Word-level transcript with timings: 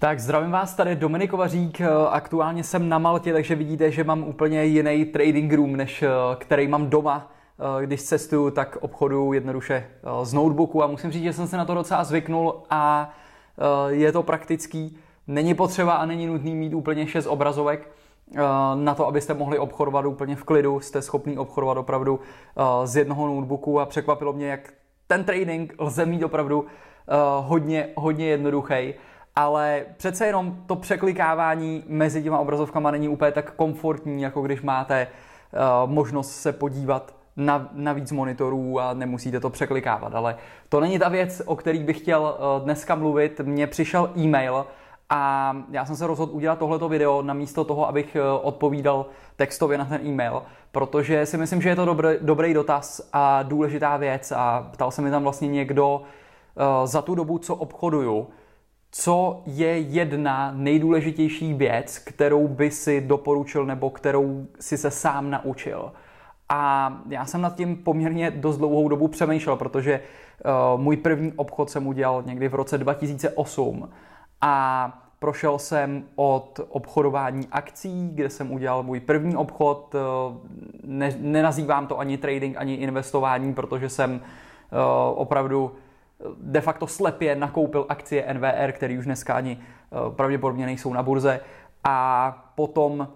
Tak 0.00 0.20
zdravím 0.20 0.50
vás, 0.50 0.74
tady 0.74 0.96
Dominik 0.96 1.30
Kovařík, 1.30 1.80
aktuálně 2.10 2.64
jsem 2.64 2.88
na 2.88 2.98
Maltě, 2.98 3.32
takže 3.32 3.54
vidíte, 3.54 3.90
že 3.90 4.04
mám 4.04 4.22
úplně 4.22 4.64
jiný 4.64 5.04
trading 5.04 5.52
room, 5.52 5.76
než 5.76 6.04
který 6.38 6.68
mám 6.68 6.90
doma. 6.90 7.32
Když 7.80 8.02
cestuju, 8.02 8.50
tak 8.50 8.76
obchodu 8.80 9.32
jednoduše 9.32 9.90
z 10.22 10.32
notebooku 10.32 10.82
a 10.82 10.86
musím 10.86 11.10
říct, 11.10 11.22
že 11.22 11.32
jsem 11.32 11.46
se 11.46 11.56
na 11.56 11.64
to 11.64 11.74
docela 11.74 12.04
zvyknul 12.04 12.62
a 12.70 13.10
je 13.88 14.12
to 14.12 14.22
praktický. 14.22 14.98
Není 15.26 15.54
potřeba 15.54 15.92
a 15.92 16.06
není 16.06 16.26
nutný 16.26 16.54
mít 16.54 16.74
úplně 16.74 17.06
šest 17.06 17.26
obrazovek 17.26 17.90
na 18.74 18.94
to, 18.94 19.06
abyste 19.06 19.34
mohli 19.34 19.58
obchodovat 19.58 20.04
úplně 20.04 20.36
v 20.36 20.44
klidu. 20.44 20.80
Jste 20.80 21.02
schopný 21.02 21.38
obchodovat 21.38 21.78
opravdu 21.78 22.20
z 22.84 22.96
jednoho 22.96 23.26
notebooku 23.26 23.80
a 23.80 23.86
překvapilo 23.86 24.32
mě, 24.32 24.46
jak 24.46 24.72
ten 25.06 25.24
trading 25.24 25.74
lze 25.78 26.06
mít 26.06 26.24
opravdu 26.24 26.66
hodně, 27.40 27.88
hodně 27.96 28.26
jednoduchý 28.26 28.94
ale 29.40 29.84
přece 29.96 30.26
jenom 30.26 30.56
to 30.66 30.76
překlikávání 30.76 31.84
mezi 31.86 32.22
těma 32.22 32.38
obrazovkama 32.38 32.90
není 32.90 33.08
úplně 33.08 33.32
tak 33.32 33.52
komfortní, 33.52 34.22
jako 34.22 34.42
když 34.42 34.62
máte 34.62 35.06
uh, 35.06 35.90
možnost 35.90 36.30
se 36.30 36.52
podívat 36.52 37.14
na, 37.36 37.68
na 37.72 37.92
víc 37.92 38.12
monitorů 38.12 38.80
a 38.80 38.94
nemusíte 38.94 39.40
to 39.40 39.50
překlikávat. 39.50 40.14
Ale 40.14 40.36
to 40.68 40.80
není 40.80 40.98
ta 40.98 41.08
věc, 41.08 41.42
o 41.46 41.56
který 41.56 41.78
bych 41.78 41.98
chtěl 41.98 42.22
uh, 42.22 42.64
dneska 42.64 42.94
mluvit. 42.94 43.40
Mně 43.40 43.66
přišel 43.66 44.10
e-mail 44.16 44.66
a 45.10 45.56
já 45.70 45.84
jsem 45.84 45.96
se 45.96 46.06
rozhodl 46.06 46.32
udělat 46.34 46.58
tohleto 46.58 46.88
video 46.88 47.22
namísto 47.22 47.64
toho, 47.64 47.88
abych 47.88 48.16
uh, 48.16 48.46
odpovídal 48.46 49.06
textově 49.36 49.78
na 49.78 49.84
ten 49.84 50.06
e-mail, 50.06 50.42
protože 50.72 51.26
si 51.26 51.36
myslím, 51.36 51.62
že 51.62 51.68
je 51.68 51.76
to 51.76 51.84
dobrý, 51.84 52.08
dobrý 52.20 52.54
dotaz 52.54 53.08
a 53.12 53.42
důležitá 53.42 53.96
věc 53.96 54.32
a 54.36 54.68
ptal 54.72 54.90
se 54.90 55.02
mi 55.02 55.10
tam 55.10 55.22
vlastně 55.22 55.48
někdo 55.48 55.96
uh, 55.96 56.86
za 56.86 57.02
tu 57.02 57.14
dobu, 57.14 57.38
co 57.38 57.54
obchoduju, 57.54 58.28
co 58.90 59.42
je 59.46 59.78
jedna 59.78 60.52
nejdůležitější 60.54 61.54
věc, 61.54 61.98
kterou 61.98 62.48
by 62.48 62.70
si 62.70 63.00
doporučil 63.00 63.66
nebo 63.66 63.90
kterou 63.90 64.46
si 64.60 64.78
se 64.78 64.90
sám 64.90 65.30
naučil. 65.30 65.92
A 66.48 66.92
já 67.08 67.26
jsem 67.26 67.40
nad 67.40 67.56
tím 67.56 67.76
poměrně 67.76 68.30
dost 68.30 68.56
dlouhou 68.56 68.88
dobu 68.88 69.08
přemýšlel, 69.08 69.56
protože 69.56 70.00
uh, 70.74 70.80
můj 70.80 70.96
první 70.96 71.32
obchod 71.36 71.70
jsem 71.70 71.86
udělal 71.86 72.22
někdy 72.22 72.48
v 72.48 72.54
roce 72.54 72.78
2008 72.78 73.88
a 74.40 75.04
prošel 75.18 75.58
jsem 75.58 76.04
od 76.16 76.60
obchodování 76.68 77.48
akcí, 77.52 78.10
kde 78.14 78.30
jsem 78.30 78.52
udělal 78.52 78.82
můj 78.82 79.00
první 79.00 79.36
obchod. 79.36 79.94
Uh, 79.94 80.36
ne, 80.84 81.16
nenazývám 81.18 81.86
to 81.86 81.98
ani 81.98 82.18
trading, 82.18 82.56
ani 82.56 82.74
investování, 82.74 83.54
protože 83.54 83.88
jsem 83.88 84.14
uh, 84.14 84.18
opravdu 85.14 85.72
de 86.40 86.60
facto 86.60 86.86
slepě 86.86 87.36
nakoupil 87.36 87.86
akcie 87.88 88.34
NVR, 88.34 88.72
které 88.72 88.98
už 88.98 89.04
dneska 89.04 89.34
ani 89.34 89.58
eh, 89.60 89.96
pravděpodobně 90.10 90.66
nejsou 90.66 90.92
na 90.92 91.02
burze. 91.02 91.40
A 91.84 92.52
potom 92.54 93.08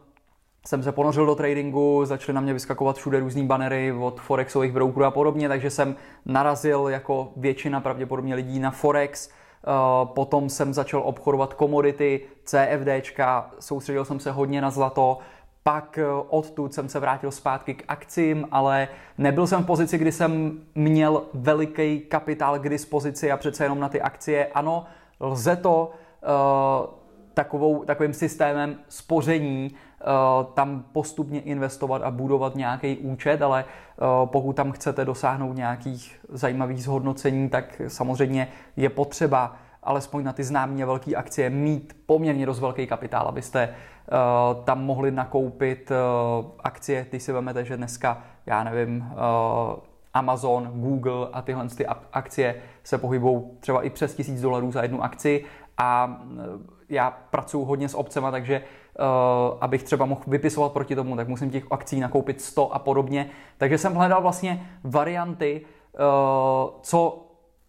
jsem 0.67 0.83
se 0.83 0.93
ponořil 0.93 1.27
do 1.27 1.35
tradingu, 1.35 2.05
začaly 2.05 2.35
na 2.35 2.41
mě 2.41 2.53
vyskakovat 2.53 2.97
všude 2.97 3.21
různý 3.21 3.47
banery 3.47 3.93
od 3.93 4.21
Forexových 4.21 4.73
brokerů 4.73 5.05
a 5.05 5.11
podobně, 5.11 5.49
takže 5.49 5.71
jsem 5.71 5.97
narazil 6.25 6.89
jako 6.89 7.33
většina 7.37 7.81
pravděpodobně 7.81 8.35
lidí 8.35 8.59
na 8.59 8.71
Forex. 8.71 9.29
Eh, 9.29 9.71
potom 10.07 10.49
jsem 10.49 10.75
začal 10.75 11.03
obchodovat 11.05 11.55
komodity, 11.55 12.21
CFDčka, 12.45 13.51
soustředil 13.59 14.05
jsem 14.05 14.21
se 14.21 14.31
hodně 14.31 14.61
na 14.61 14.71
zlato, 14.71 15.19
pak 15.65 15.99
eh, 15.99 16.05
odtud 16.29 16.75
jsem 16.75 16.89
se 16.89 17.01
vrátil 17.01 17.31
zpátky 17.31 17.75
k 17.75 17.85
akcím, 17.89 18.49
ale 18.51 18.89
nebyl 19.19 19.47
jsem 19.47 19.63
v 19.63 19.67
pozici, 19.67 19.99
kdy 19.99 20.13
jsem 20.13 20.61
měl 20.75 21.23
veliký 21.35 22.01
kapitál 22.01 22.59
k 22.59 22.69
dispozici 22.69 23.33
a 23.33 23.37
přece 23.37 23.65
jenom 23.65 23.81
na 23.81 23.89
ty 23.89 24.01
akcie. 24.01 24.47
Ano, 24.47 24.85
lze 25.21 25.57
to 25.57 25.91
uh, 25.91 26.95
takovou, 27.35 27.85
takovým 27.85 28.13
systémem 28.13 28.77
spoření 28.89 29.71
uh, 29.71 30.53
tam 30.55 30.85
postupně 30.93 31.41
investovat 31.41 32.03
a 32.03 32.11
budovat 32.11 32.55
nějaký 32.55 32.97
účet, 32.97 33.43
ale 33.43 33.65
uh, 33.65 34.29
pokud 34.29 34.53
tam 34.57 34.73
chcete 34.73 35.05
dosáhnout 35.05 35.57
nějakých 35.57 36.21
zajímavých 36.29 36.83
zhodnocení, 36.83 37.49
tak 37.49 37.83
samozřejmě 37.89 38.49
je 38.77 38.89
potřeba 38.89 39.57
alespoň 39.85 40.25
na 40.25 40.33
ty 40.33 40.45
známě 40.45 40.87
velké 40.87 41.15
akcie 41.15 41.51
mít 41.51 41.97
poměrně 42.07 42.47
dost 42.47 42.61
velký 42.61 42.87
kapitál, 42.87 43.27
abyste 43.29 43.69
uh, 43.69 44.65
tam 44.65 44.85
mohli 44.85 45.11
nakoupit 45.11 45.91
uh, 45.91 46.47
akcie, 46.61 47.07
když 47.11 47.23
si 47.23 47.33
vezmete, 47.33 47.65
že 47.65 47.77
dneska, 47.77 48.23
já 48.47 48.65
nevím, 48.65 49.07
uh, 49.13 49.79
Amazon, 50.15 50.71
Google 50.75 51.29
a 51.33 51.43
tyhle 51.43 51.69
ty 51.69 51.87
akcie 52.13 52.55
se 52.85 52.99
pohybují 52.99 53.43
třeba 53.61 53.83
i 53.83 53.91
přes 53.91 54.15
tisíc 54.15 54.41
dolarů 54.41 54.73
za 54.73 54.83
jednu 54.83 55.05
akci 55.05 55.45
a 55.79 56.21
já 56.89 57.11
pracuji 57.31 57.65
hodně 57.65 57.89
s 57.89 57.95
obcema, 57.95 58.31
takže 58.31 58.61
uh, 58.61 59.59
abych 59.61 59.83
třeba 59.83 60.07
mohl 60.07 60.21
vypisovat 60.27 60.73
proti 60.73 60.97
tomu, 60.97 61.17
tak 61.17 61.29
musím 61.29 61.51
těch 61.51 61.65
akcí 61.71 62.01
nakoupit 62.01 62.41
100 62.41 62.75
a 62.75 62.79
podobně. 62.79 63.31
Takže 63.59 63.79
jsem 63.79 63.95
hledal 63.95 64.23
vlastně 64.23 64.71
varianty, 64.85 65.61
uh, 65.95 66.71
co 66.83 67.24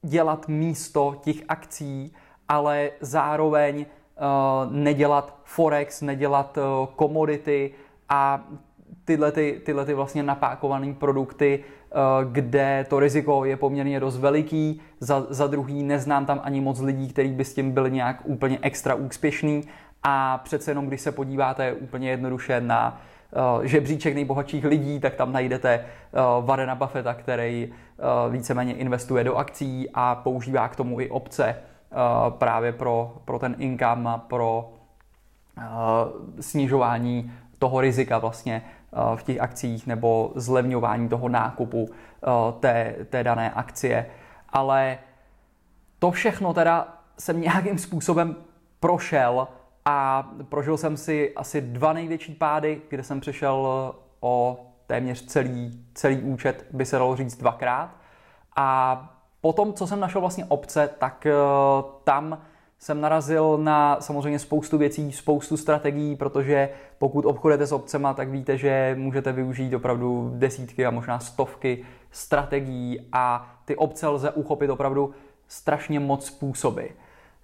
dělat 0.06 0.48
místo 0.48 1.16
těch 1.24 1.36
akcí, 1.48 2.14
ale 2.48 2.90
zároveň 3.02 3.76
uh, 3.76 4.74
nedělat 4.74 5.38
forex, 5.44 6.02
nedělat 6.02 6.58
uh, 6.58 6.88
komodity 6.96 7.72
a 8.10 8.44
tyhle, 9.06 9.32
ty, 9.32 9.62
tyhle 9.66 9.86
ty 9.86 9.94
vlastně 9.94 10.24
napákované 10.24 10.94
produkty, 10.94 11.64
uh, 11.64 12.32
kde 12.32 12.86
to 12.90 13.00
riziko 13.00 13.46
je 13.46 13.58
poměrně 13.58 14.00
dost 14.00 14.18
veliký. 14.18 14.82
Za, 15.00 15.26
za 15.30 15.48
druhý 15.48 15.84
neznám 15.84 16.26
tam 16.26 16.42
ani 16.44 16.62
moc 16.62 16.80
lidí, 16.80 17.10
kteří 17.10 17.30
by 17.30 17.46
s 17.46 17.54
tím 17.54 17.72
byli 17.72 17.92
nějak 17.92 18.22
úplně 18.24 18.60
extra 18.62 18.96
úspěšný 18.96 19.64
a 20.04 20.38
přece 20.38 20.72
jenom, 20.72 20.88
když 20.88 21.02
se 21.02 21.12
podíváte 21.12 21.74
úplně 21.74 22.10
jednoduše 22.10 22.62
na 22.62 22.90
uh, 22.90 23.15
žebříček 23.63 24.16
nejbohatších 24.16 24.66
lidí, 24.66 25.00
tak 25.00 25.16
tam 25.16 25.34
najdete 25.34 25.86
uh, 26.40 26.46
Warrena 26.46 26.75
Buffetta, 26.75 27.13
který 27.13 27.68
uh, 27.68 28.34
víceméně 28.34 28.74
investuje 28.74 29.24
do 29.24 29.36
akcí 29.36 29.90
a 29.94 30.16
používá 30.16 30.68
k 30.68 30.75
tomu 30.75 31.00
i 31.00 31.09
obce 31.09 31.56
právě 32.30 32.72
pro, 32.72 33.18
pro 33.25 33.40
ten 33.40 33.56
income 33.58 34.09
a 34.09 34.18
pro 34.18 34.74
snižování 36.40 37.31
toho 37.59 37.81
rizika 37.81 38.18
vlastně 38.18 38.62
v 39.16 39.24
těch 39.24 39.40
akcích 39.40 39.88
nebo 39.88 40.31
zlevňování 40.35 41.09
toho 41.09 41.30
nákupu 41.30 41.90
té, 42.59 42.96
té 43.09 43.24
dané 43.24 43.52
akcie. 43.52 44.06
Ale 44.50 44.97
to 46.00 46.12
všechno 46.12 46.53
teda 46.53 46.88
jsem 47.19 47.41
nějakým 47.41 47.78
způsobem 47.78 48.35
prošel 48.80 49.47
a 49.85 50.29
prožil 50.50 50.78
jsem 50.78 50.97
si 50.97 51.34
asi 51.35 51.62
dva 51.62 51.94
největší 51.94 52.34
pády, 52.34 52.81
kde 52.90 53.03
jsem 53.03 53.19
přišel 53.19 53.68
eh, 53.68 53.97
o 54.19 54.66
téměř 54.88 55.25
celý, 55.25 55.85
celý 55.94 56.18
účet, 56.18 56.66
by 56.72 56.85
se 56.85 56.97
dalo 56.97 57.16
říct 57.16 57.38
dvakrát. 57.38 57.96
A 58.56 59.16
potom, 59.41 59.73
co 59.73 59.88
jsem 59.88 60.00
našel 60.00 60.22
vlastně 60.22 60.46
obce, 60.46 60.90
tak 60.97 61.28
uh, 61.28 61.91
tam 62.03 62.41
jsem 62.79 63.01
narazil 63.01 63.57
na 63.57 63.97
samozřejmě 64.01 64.40
spoustu 64.40 64.78
věcí, 64.78 65.12
spoustu 65.12 65.57
strategií, 65.57 66.16
protože 66.16 66.69
pokud 66.97 67.25
obchodujete 67.25 67.67
s 67.67 67.72
obcema, 67.72 68.13
tak 68.13 68.29
víte, 68.29 68.57
že 68.57 68.96
můžete 69.00 69.31
využít 69.31 69.73
opravdu 69.73 70.31
desítky 70.35 70.85
a 70.85 70.91
možná 70.91 71.19
stovky 71.19 71.85
strategií 72.12 73.09
a 73.12 73.53
ty 73.66 73.75
obce 73.75 74.07
lze 74.07 74.31
uchopit 74.31 74.69
opravdu 74.69 75.13
strašně 75.47 76.00
moc 76.00 76.25
způsoby. 76.25 76.85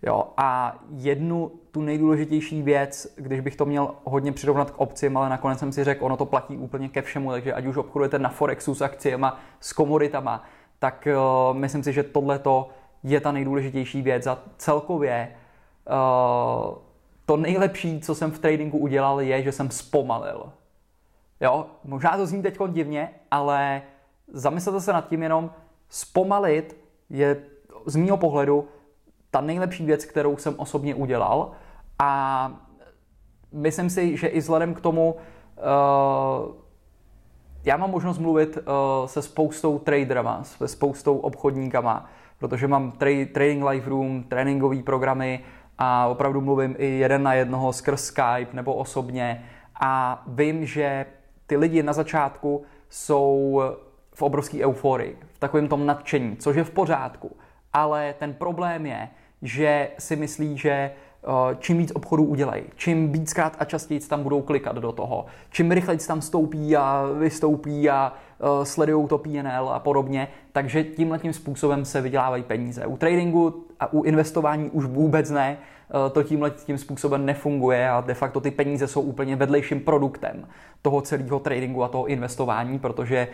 Jo, 0.03 0.27
a 0.37 0.79
jednu 0.89 1.51
tu 1.71 1.81
nejdůležitější 1.81 2.61
věc, 2.61 3.13
když 3.15 3.39
bych 3.39 3.55
to 3.55 3.65
měl 3.65 3.95
hodně 4.03 4.31
přirovnat 4.31 4.71
k 4.71 4.79
obcím, 4.79 5.17
ale 5.17 5.29
nakonec 5.29 5.59
jsem 5.59 5.71
si 5.71 5.83
řekl, 5.83 6.05
ono 6.05 6.17
to 6.17 6.25
platí 6.25 6.57
úplně 6.57 6.89
ke 6.89 7.01
všemu, 7.01 7.31
takže 7.31 7.53
ať 7.53 7.65
už 7.65 7.77
obchodujete 7.77 8.19
na 8.19 8.29
Forexu 8.29 8.75
s 8.75 8.81
akciemi, 8.81 9.25
s 9.59 9.73
komoditama, 9.73 10.43
tak 10.79 11.07
uh, 11.51 11.57
myslím 11.57 11.83
si, 11.83 11.93
že 11.93 12.03
tohle 12.03 12.39
je 13.03 13.21
ta 13.21 13.31
nejdůležitější 13.31 14.01
věc 14.01 14.27
a 14.27 14.39
celkově 14.57 15.35
uh, 15.89 16.75
to 17.25 17.37
nejlepší, 17.37 17.99
co 18.01 18.15
jsem 18.15 18.31
v 18.31 18.39
tradingu 18.39 18.77
udělal, 18.77 19.21
je, 19.21 19.43
že 19.43 19.51
jsem 19.51 19.71
zpomalil. 19.71 20.51
Jo, 21.41 21.65
možná 21.83 22.17
to 22.17 22.25
zní 22.25 22.41
teď 22.41 22.57
divně, 22.67 23.09
ale 23.31 23.81
zamyslete 24.27 24.81
se 24.81 24.93
nad 24.93 25.09
tím 25.09 25.23
jenom, 25.23 25.51
zpomalit 25.89 26.77
je 27.09 27.43
z 27.85 27.95
mého 27.95 28.17
pohledu 28.17 28.67
ta 29.31 29.41
nejlepší 29.41 29.85
věc, 29.85 30.05
kterou 30.05 30.37
jsem 30.37 30.55
osobně 30.57 30.95
udělal 30.95 31.51
a 31.99 32.51
myslím 33.51 33.89
si, 33.89 34.17
že 34.17 34.27
i 34.27 34.39
vzhledem 34.39 34.73
k 34.73 34.81
tomu, 34.81 35.13
uh, 35.13 36.55
já 37.63 37.77
mám 37.77 37.91
možnost 37.91 38.17
mluvit 38.17 38.57
uh, 38.57 38.63
se 39.05 39.21
spoustou 39.21 39.79
traderama, 39.79 40.43
se 40.43 40.67
spoustou 40.67 41.17
obchodníkama, 41.17 42.09
protože 42.39 42.67
mám 42.67 42.91
tra- 42.91 43.31
Trading 43.31 43.63
Live 43.65 43.89
Room, 43.89 44.23
tréninkové 44.23 44.83
programy 44.83 45.39
a 45.77 46.07
opravdu 46.07 46.41
mluvím 46.41 46.75
i 46.77 46.85
jeden 46.85 47.23
na 47.23 47.33
jednoho 47.33 47.73
skrz 47.73 48.03
Skype 48.03 48.53
nebo 48.53 48.73
osobně 48.73 49.45
a 49.81 50.23
vím, 50.27 50.65
že 50.65 51.05
ty 51.47 51.57
lidi 51.57 51.83
na 51.83 51.93
začátku 51.93 52.63
jsou 52.89 53.61
v 54.13 54.21
obrovské 54.21 54.65
euforii, 54.65 55.17
v 55.33 55.39
takovém 55.39 55.67
tom 55.67 55.85
nadšení, 55.85 56.37
což 56.37 56.55
je 56.55 56.63
v 56.63 56.71
pořádku. 56.71 57.37
Ale 57.73 58.15
ten 58.19 58.33
problém 58.33 58.85
je, 58.85 59.09
že 59.41 59.89
si 59.99 60.15
myslí, 60.15 60.57
že 60.57 60.91
čím 61.59 61.77
víc 61.77 61.91
obchodů 61.95 62.23
udělají, 62.23 62.63
čím 62.75 63.11
víckrát 63.11 63.55
a 63.59 63.65
častěji 63.65 63.99
tam 63.99 64.23
budou 64.23 64.41
klikat 64.41 64.75
do 64.75 64.91
toho, 64.91 65.25
čím 65.49 65.71
rychleji 65.71 65.99
tam 66.07 66.21
stoupí 66.21 66.77
a 66.77 67.05
vystoupí 67.19 67.89
a 67.89 68.13
sledují 68.63 69.07
to 69.07 69.17
PNL 69.17 69.69
a 69.69 69.79
podobně, 69.79 70.27
takže 70.51 70.83
tímhle 70.83 71.19
tím 71.19 71.33
způsobem 71.33 71.85
se 71.85 72.01
vydělávají 72.01 72.43
peníze. 72.43 72.85
U 72.85 72.97
tradingu 72.97 73.65
a 73.79 73.93
u 73.93 74.03
investování 74.03 74.69
už 74.69 74.85
vůbec 74.85 75.29
ne, 75.29 75.57
to 76.11 76.23
tímhle 76.23 76.51
tím 76.51 76.77
způsobem 76.77 77.25
nefunguje 77.25 77.89
a 77.89 78.01
de 78.01 78.13
facto 78.13 78.41
ty 78.41 78.51
peníze 78.51 78.87
jsou 78.87 79.01
úplně 79.01 79.35
vedlejším 79.35 79.79
produktem 79.79 80.47
toho 80.81 81.01
celého 81.01 81.39
tradingu 81.39 81.83
a 81.83 81.87
toho 81.87 82.05
investování, 82.05 82.79
protože 82.79 83.27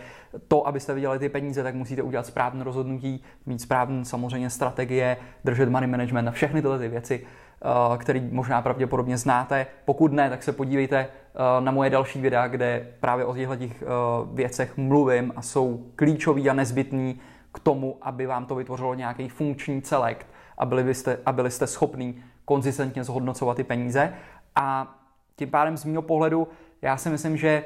to, 0.48 0.66
abyste 0.66 0.94
vydělali 0.94 1.18
ty 1.18 1.28
peníze, 1.28 1.62
tak 1.62 1.74
musíte 1.74 2.02
udělat 2.02 2.26
správné 2.26 2.64
rozhodnutí, 2.64 3.22
mít 3.46 3.60
správné 3.60 4.04
samozřejmě 4.04 4.50
strategie, 4.50 5.16
držet 5.44 5.68
money 5.68 5.90
management 5.90 6.28
a 6.28 6.30
všechny 6.30 6.62
tyhle 6.62 6.78
ty 6.78 6.88
věci, 6.88 7.26
eh, 7.62 7.98
které 7.98 8.20
možná 8.32 8.62
pravděpodobně 8.62 9.18
znáte. 9.18 9.66
Pokud 9.84 10.12
ne, 10.12 10.30
tak 10.30 10.42
se 10.42 10.52
podívejte 10.52 10.98
eh, 10.98 11.60
na 11.60 11.72
moje 11.72 11.90
další 11.90 12.20
videa, 12.20 12.48
kde 12.48 12.86
právě 13.00 13.24
o 13.24 13.34
těchto 13.34 13.56
těch 13.56 13.82
eh, 13.82 13.86
věcech 14.32 14.76
mluvím 14.76 15.32
a 15.36 15.42
jsou 15.42 15.84
klíčový 15.96 16.50
a 16.50 16.54
nezbytný 16.54 17.20
k 17.52 17.58
tomu, 17.58 17.96
aby 18.02 18.26
vám 18.26 18.46
to 18.46 18.54
vytvořilo 18.54 18.94
nějaký 18.94 19.28
funkční 19.28 19.82
celek 19.82 20.26
a 20.58 20.66
byli 20.66 20.84
byste, 20.84 21.18
a 21.26 21.32
byli 21.32 21.50
jste 21.50 21.66
schopní 21.66 22.22
konzistentně 22.48 23.04
zhodnocovat 23.04 23.56
ty 23.56 23.64
peníze. 23.64 24.12
A 24.56 24.94
tím 25.36 25.50
pádem 25.50 25.76
z 25.76 25.84
mého 25.84 26.02
pohledu 26.02 26.48
já 26.82 26.96
si 26.96 27.10
myslím, 27.10 27.36
že 27.36 27.64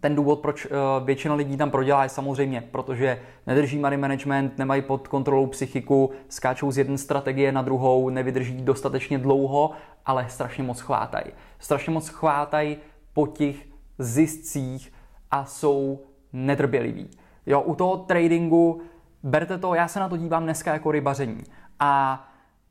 ten 0.00 0.14
důvod, 0.14 0.40
proč 0.40 0.66
eh, 0.66 0.70
většina 1.04 1.34
lidí 1.34 1.56
tam 1.56 1.70
prodělá, 1.70 2.02
je 2.02 2.08
samozřejmě, 2.08 2.60
protože 2.70 3.20
nedrží 3.46 3.78
money 3.78 3.98
management, 3.98 4.58
nemají 4.58 4.82
pod 4.82 5.08
kontrolou 5.08 5.46
psychiku, 5.46 6.10
skáčou 6.28 6.70
z 6.70 6.78
jedné 6.78 6.98
strategie 6.98 7.52
na 7.52 7.62
druhou, 7.62 8.08
nevydrží 8.08 8.62
dostatečně 8.62 9.18
dlouho, 9.18 9.70
ale 10.06 10.26
strašně 10.28 10.64
moc 10.64 10.80
chvátají. 10.80 11.26
Strašně 11.58 11.92
moc 11.92 12.08
chvátají 12.08 12.76
po 13.12 13.26
těch 13.26 13.56
ziscích 13.98 14.92
a 15.30 15.44
jsou 15.44 16.00
netrpěliví. 16.32 17.10
Jo, 17.46 17.60
u 17.60 17.74
toho 17.74 17.96
tradingu, 17.96 18.82
berte 19.22 19.58
to, 19.58 19.74
já 19.74 19.88
se 19.88 20.00
na 20.00 20.08
to 20.08 20.16
dívám 20.16 20.42
dneska 20.42 20.72
jako 20.72 20.90
rybaření. 20.90 21.44
A 21.80 22.22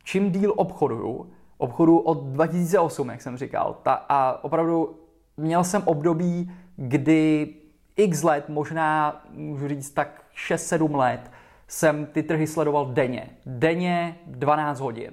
čím 0.05 0.31
díl 0.31 0.53
obchoduju, 0.55 1.29
obchodu 1.57 1.99
od 1.99 2.23
2008, 2.23 3.09
jak 3.09 3.21
jsem 3.21 3.37
říkal, 3.37 3.77
ta, 3.83 3.93
a 4.09 4.43
opravdu 4.43 4.99
měl 5.37 5.63
jsem 5.63 5.81
období, 5.85 6.51
kdy 6.75 7.53
x 7.95 8.23
let, 8.23 8.49
možná 8.49 9.21
můžu 9.31 9.67
říct 9.67 9.89
tak 9.89 10.23
6-7 10.49 10.95
let, 10.95 11.31
jsem 11.67 12.05
ty 12.05 12.23
trhy 12.23 12.47
sledoval 12.47 12.85
denně. 12.85 13.29
Denně 13.45 14.19
12 14.25 14.79
hodin. 14.79 15.11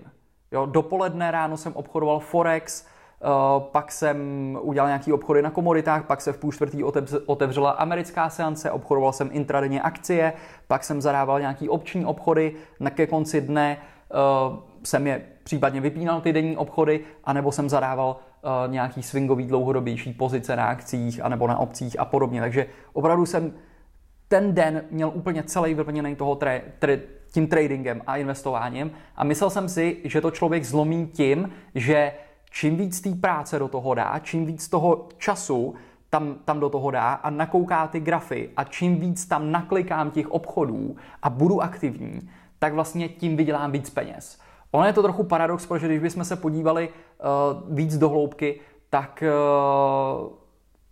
Jo, 0.53 0.67
dopoledne 0.67 1.31
ráno 1.31 1.57
jsem 1.57 1.73
obchodoval 1.73 2.21
Forex, 2.21 2.85
uh, 2.85 3.63
pak 3.63 3.93
jsem 3.93 4.19
udělal 4.61 4.89
nějaký 4.89 5.13
obchody 5.13 5.43
na 5.43 5.51
komoditách, 5.51 6.07
pak 6.07 6.21
se 6.21 6.33
v 6.33 6.39
půl 6.39 6.53
čtvrtý 6.53 6.85
otevřela 7.27 7.71
americká 7.71 8.31
seance, 8.31 8.71
obchodoval 8.71 9.13
jsem 9.13 9.29
intradenně 9.33 9.83
akcie, 9.83 10.33
pak 10.67 10.85
jsem 10.85 11.01
zadával 11.01 11.41
nějaký 11.41 11.69
obční 11.69 12.05
obchody, 12.07 12.55
na 12.81 12.91
ke 12.91 13.07
konci 13.07 13.41
dne 13.41 13.77
uh, 13.79 14.72
jsem 14.85 15.07
je 15.07 15.23
případně 15.45 15.81
vypínal 15.81 16.21
ty 16.21 16.33
denní 16.33 16.57
obchody, 16.57 17.01
anebo 17.25 17.53
jsem 17.53 17.69
zadával 17.69 18.17
uh, 18.17 18.73
nějaký 18.73 19.03
swingový 19.03 19.47
dlouhodobější 19.47 20.13
pozice 20.13 20.57
na 20.57 20.67
akcích 20.67 21.25
anebo 21.25 21.47
na 21.47 21.59
opcích 21.59 22.01
a 22.01 22.05
podobně. 22.05 22.41
Takže 22.41 22.67
opravdu 22.93 23.27
jsem 23.27 23.53
ten 24.29 24.55
den 24.55 24.85
měl 24.91 25.11
úplně 25.15 25.43
celý 25.43 25.75
vyplněný 25.75 26.17
toho 26.17 26.35
tra- 26.35 26.61
tra- 26.81 27.01
tím 27.33 27.47
tradingem 27.47 28.03
a 28.07 28.17
investováním 28.17 28.91
a 29.17 29.25
myslel 29.25 29.51
jsem 29.51 29.69
si, 29.69 29.97
že 30.05 30.21
to 30.21 30.31
člověk 30.31 30.65
zlomí 30.65 31.07
tím, 31.07 31.51
že 31.75 32.13
čím 32.51 32.77
víc 32.77 33.01
té 33.01 33.15
práce 33.15 33.59
do 33.59 33.69
toho 33.69 33.95
dá, 33.95 34.19
čím 34.19 34.47
víc 34.47 34.69
toho 34.69 35.09
času 35.19 35.75
tam, 36.11 36.37
tam 36.45 36.61
do 36.61 36.69
toho 36.69 36.91
dá 36.91 37.13
a 37.13 37.31
nakouká 37.31 37.87
ty 37.87 38.01
grafy 38.01 38.51
a 38.57 38.65
čím 38.65 38.97
víc 38.97 39.27
tam 39.27 39.53
naklikám 39.53 40.11
těch 40.11 40.31
obchodů 40.31 40.97
a 41.23 41.31
budu 41.31 41.63
aktivní, 41.63 42.31
tak 42.59 42.75
vlastně 42.75 43.09
tím 43.09 43.37
vydělám 43.37 43.73
víc 43.73 43.91
peněz. 43.91 44.39
Ono 44.73 44.87
je 44.87 44.93
to 44.93 45.03
trochu 45.03 45.25
paradox, 45.25 45.67
protože 45.67 45.87
když 45.87 45.99
bychom 45.99 46.25
se 46.25 46.37
podívali 46.37 46.89
uh, 46.89 47.75
víc 47.77 47.99
do 47.99 48.09
hloubky, 48.09 48.61
tak 48.91 49.25
uh, 49.27 50.33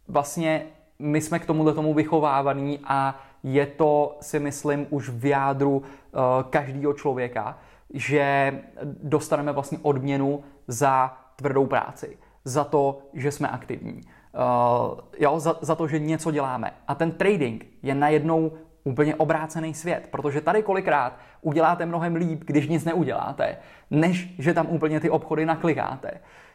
vlastně 0.09 0.67
my 0.99 1.21
jsme 1.21 1.39
k 1.39 1.47
tomuhle 1.47 1.75
tomu 1.75 1.95
vychovávaní 1.95 2.79
a 2.85 3.21
je 3.43 3.67
to, 3.67 4.17
si 4.21 4.39
myslím, 4.39 4.87
už 4.91 5.09
v 5.09 5.27
jádru 5.27 5.77
uh, 5.77 5.83
každého 6.51 6.93
člověka, 6.93 7.59
že 7.95 8.55
dostaneme 9.03 9.53
vlastně 9.53 9.79
odměnu 9.83 10.45
za 10.69 11.17
tvrdou 11.37 11.67
práci, 11.67 12.19
za 12.45 12.65
to, 12.65 12.99
že 13.15 13.33
jsme 13.33 13.49
aktivní, 13.49 14.01
uh, 14.03 15.01
jo, 15.19 15.41
za, 15.41 15.57
za 15.61 15.75
to, 15.75 15.89
že 15.89 15.99
něco 15.99 16.31
děláme. 16.31 16.73
A 16.89 16.95
ten 16.95 17.13
trading 17.13 17.67
je 17.83 17.95
najednou 17.95 18.53
úplně 18.85 19.15
obrácený 19.15 19.75
svět, 19.75 20.09
protože 20.11 20.41
tady 20.41 20.63
kolikrát 20.63 21.19
uděláte 21.43 21.87
mnohem 21.87 22.15
líp, 22.15 22.45
když 22.45 22.69
nic 22.69 22.85
neuděláte, 22.85 23.57
než 23.91 24.35
že 24.39 24.55
tam 24.55 24.67
úplně 24.71 25.01
ty 25.01 25.11
obchody 25.11 25.47
naklikáte. 25.47 26.11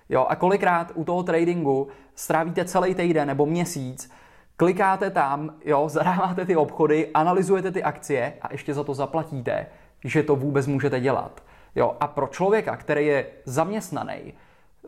Jo, 0.10 0.26
a 0.30 0.36
kolikrát 0.36 0.92
u 0.96 1.04
toho 1.04 1.24
tradingu 1.24 1.88
strávíte 2.16 2.66
celý 2.66 2.96
týden 2.96 3.28
nebo 3.28 3.46
měsíc, 3.46 4.12
klikáte 4.58 5.10
tam, 5.10 5.54
jo, 5.66 5.90
zadáváte 5.90 6.46
ty 6.46 6.56
obchody, 6.56 7.10
analyzujete 7.14 7.72
ty 7.72 7.84
akcie 7.84 8.34
a 8.42 8.48
ještě 8.52 8.74
za 8.74 8.84
to 8.84 8.94
zaplatíte, 8.94 9.66
že 10.04 10.24
to 10.24 10.36
vůbec 10.36 10.68
můžete 10.68 11.00
dělat. 11.00 11.44
Jo, 11.76 11.96
a 12.00 12.08
pro 12.08 12.28
člověka, 12.28 12.78
který 12.78 13.06
je 13.06 13.26
zaměstnaný, 13.46 14.16
eh, 14.24 14.88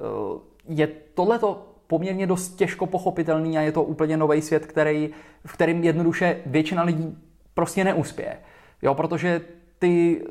je 0.69 0.88
tohleto 0.88 1.68
poměrně 1.88 2.28
dost 2.28 2.56
těžko 2.56 2.86
pochopitelný 2.86 3.57
a 3.57 3.62
je 3.62 3.72
to 3.72 3.84
úplně 3.84 4.18
nový 4.18 4.42
svět, 4.42 4.66
který, 4.66 5.10
v 5.45 5.54
kterým 5.54 5.84
jednoduše 5.84 6.42
většina 6.45 6.84
lidí 6.84 7.18
prostě 7.57 7.83
neuspěje. 7.83 8.38
Jo, 8.81 8.95
protože 8.95 9.42
ty, 9.80 10.24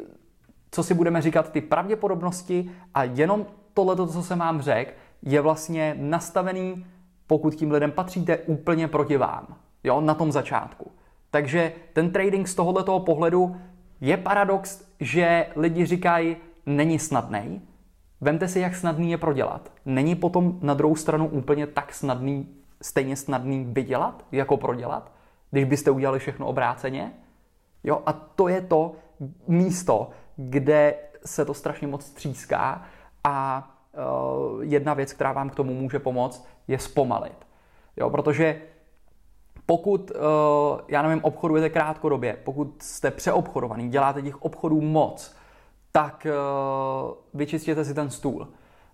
co 0.71 0.83
si 0.83 0.95
budeme 0.95 1.23
říkat, 1.23 1.53
ty 1.53 1.61
pravděpodobnosti 1.61 2.71
a 2.95 3.05
jenom 3.05 3.47
tohle, 3.75 3.97
co 3.97 4.23
jsem 4.23 4.39
vám 4.39 4.63
řekl, 4.63 4.91
je 5.23 5.41
vlastně 5.41 5.97
nastavený, 5.99 6.87
pokud 7.27 7.55
tím 7.55 7.71
lidem 7.71 7.93
patříte, 7.93 8.39
úplně 8.39 8.89
proti 8.89 9.17
vám. 9.17 9.47
Jo, 9.85 10.01
na 10.01 10.15
tom 10.15 10.33
začátku. 10.33 10.91
Takže 11.31 11.73
ten 11.93 12.11
trading 12.11 12.49
z 12.49 12.55
tohoto 12.55 13.01
pohledu 13.01 13.57
je 14.01 14.17
paradox, 14.17 14.85
že 15.01 15.47
lidi 15.57 15.87
říkají, 15.87 16.37
není 16.67 16.99
snadný. 16.99 17.63
Vemte 18.21 18.49
si, 18.49 18.61
jak 18.61 18.75
snadný 18.75 19.11
je 19.11 19.19
prodělat. 19.19 19.73
Není 19.87 20.15
potom 20.15 20.59
na 20.63 20.75
druhou 20.75 20.97
stranu 20.97 21.27
úplně 21.29 21.67
tak 21.67 21.95
snadný, 21.95 22.49
stejně 22.83 23.17
snadný 23.17 23.65
vydělat, 23.65 24.25
jako 24.33 24.57
prodělat? 24.57 25.17
když 25.51 25.65
byste 25.65 25.91
udělali 25.91 26.19
všechno 26.19 26.47
obráceně. 26.47 27.13
Jo, 27.87 28.03
a 28.07 28.13
to 28.13 28.49
je 28.49 28.61
to 28.61 28.93
místo, 29.47 30.11
kde 30.37 30.95
se 31.25 31.45
to 31.45 31.55
strašně 31.55 31.87
moc 31.87 32.11
tříská 32.11 32.83
a 33.25 33.69
uh, 33.93 34.63
jedna 34.65 34.95
věc, 34.95 35.13
která 35.13 35.33
vám 35.33 35.51
k 35.51 35.55
tomu 35.55 35.75
může 35.75 35.99
pomoct, 35.99 36.47
je 36.69 36.79
zpomalit. 36.79 37.47
Jo, 37.97 38.11
protože 38.11 38.61
pokud, 39.67 40.11
uh, 40.11 40.81
já 40.89 41.03
nevím, 41.03 41.25
obchodujete 41.25 41.71
krátkodobě, 41.71 42.37
pokud 42.45 42.83
jste 42.83 43.11
přeobchodovaný, 43.11 43.89
děláte 43.89 44.23
těch 44.23 44.43
obchodů 44.43 44.81
moc, 44.81 45.37
tak 45.93 46.27
uh, 46.27 47.15
vyčistěte 47.35 47.85
si 47.85 47.95
ten 47.95 48.11
stůl. 48.11 48.49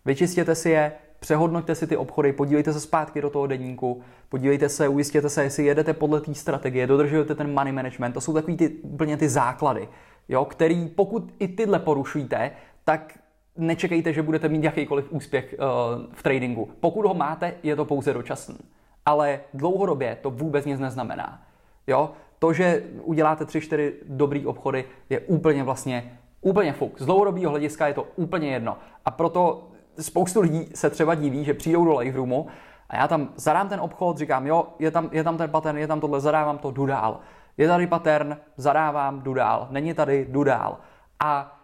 Vyčistěte 0.04 0.54
si 0.54 0.70
je, 0.70 0.92
přehodnoťte 1.22 1.74
si 1.74 1.86
ty 1.86 1.96
obchody, 1.96 2.32
podívejte 2.32 2.72
se 2.72 2.80
zpátky 2.80 3.20
do 3.20 3.30
toho 3.30 3.46
deníku, 3.46 4.02
podívejte 4.28 4.68
se, 4.68 4.88
ujistěte 4.88 5.28
se, 5.28 5.42
jestli 5.42 5.64
jedete 5.64 5.92
podle 5.92 6.20
té 6.20 6.34
strategie, 6.34 6.86
dodržujete 6.86 7.34
ten 7.34 7.54
money 7.54 7.72
management, 7.72 8.12
to 8.12 8.20
jsou 8.20 8.32
takový 8.32 8.56
ty, 8.56 8.68
úplně 8.68 9.16
ty 9.16 9.28
základy, 9.28 9.88
jo, 10.28 10.44
který 10.44 10.88
pokud 10.88 11.34
i 11.38 11.48
tyhle 11.48 11.78
porušujíte, 11.78 12.50
tak 12.84 13.18
nečekejte, 13.56 14.12
že 14.12 14.22
budete 14.22 14.48
mít 14.48 14.64
jakýkoliv 14.64 15.12
úspěch 15.12 15.54
uh, 15.58 15.66
v 16.12 16.22
tradingu. 16.22 16.70
Pokud 16.80 17.06
ho 17.06 17.14
máte, 17.14 17.54
je 17.62 17.76
to 17.76 17.84
pouze 17.84 18.12
dočasný. 18.12 18.58
Ale 19.06 19.40
dlouhodobě 19.54 20.18
to 20.22 20.30
vůbec 20.30 20.64
nic 20.64 20.80
neznamená. 20.80 21.42
Jo? 21.86 22.10
To, 22.38 22.52
že 22.52 22.82
uděláte 23.02 23.44
3-4 23.44 23.92
dobrý 24.08 24.46
obchody, 24.46 24.84
je 25.10 25.20
úplně 25.20 25.64
vlastně 25.64 26.18
úplně 26.40 26.72
fuk. 26.72 27.00
Z 27.00 27.06
dlouhodobého 27.06 27.50
hlediska 27.50 27.86
je 27.86 27.94
to 27.94 28.06
úplně 28.16 28.50
jedno. 28.50 28.76
A 29.04 29.10
proto 29.10 29.71
spoustu 30.00 30.40
lidí 30.40 30.68
se 30.74 30.90
třeba 30.90 31.14
diví, 31.14 31.44
že 31.44 31.54
přijdou 31.54 31.84
do 31.84 31.98
live 31.98 32.16
roomu 32.16 32.46
a 32.88 32.96
já 32.96 33.08
tam 33.08 33.28
zadám 33.36 33.68
ten 33.68 33.80
obchod, 33.80 34.18
říkám, 34.18 34.46
jo, 34.46 34.66
je 34.78 34.90
tam, 34.90 35.08
je 35.12 35.24
tam 35.24 35.36
ten 35.36 35.50
pattern, 35.50 35.78
je 35.78 35.86
tam 35.86 36.00
tohle, 36.00 36.20
zadávám 36.20 36.58
to, 36.58 36.70
jdu 36.70 36.86
dál. 36.86 37.20
Je 37.56 37.68
tady 37.68 37.86
pattern, 37.86 38.36
zadávám, 38.56 39.22
jdu 39.22 39.34
dál. 39.34 39.68
Není 39.70 39.94
tady, 39.94 40.26
jdu 40.30 40.44
dál. 40.44 40.78
A 41.20 41.58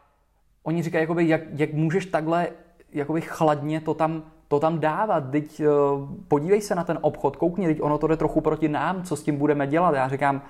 oni 0.62 0.82
říkají, 0.82 1.02
jakoby, 1.02 1.28
jak, 1.28 1.40
jak 1.52 1.72
můžeš 1.72 2.06
takhle 2.06 2.48
jakoby 2.92 3.20
chladně 3.20 3.80
to 3.80 3.94
tam, 3.94 4.22
to 4.48 4.60
tam 4.60 4.80
dávat. 4.80 5.30
Teď 5.30 5.60
uh, 5.60 6.08
podívej 6.28 6.60
se 6.60 6.74
na 6.74 6.84
ten 6.84 6.98
obchod, 7.00 7.36
koukni, 7.36 7.66
teď 7.66 7.82
ono 7.82 7.98
to 7.98 8.06
jde 8.06 8.16
trochu 8.16 8.40
proti 8.40 8.68
nám, 8.68 9.02
co 9.02 9.16
s 9.16 9.22
tím 9.22 9.36
budeme 9.36 9.66
dělat. 9.66 9.94
Já 9.94 10.08
říkám, 10.08 10.42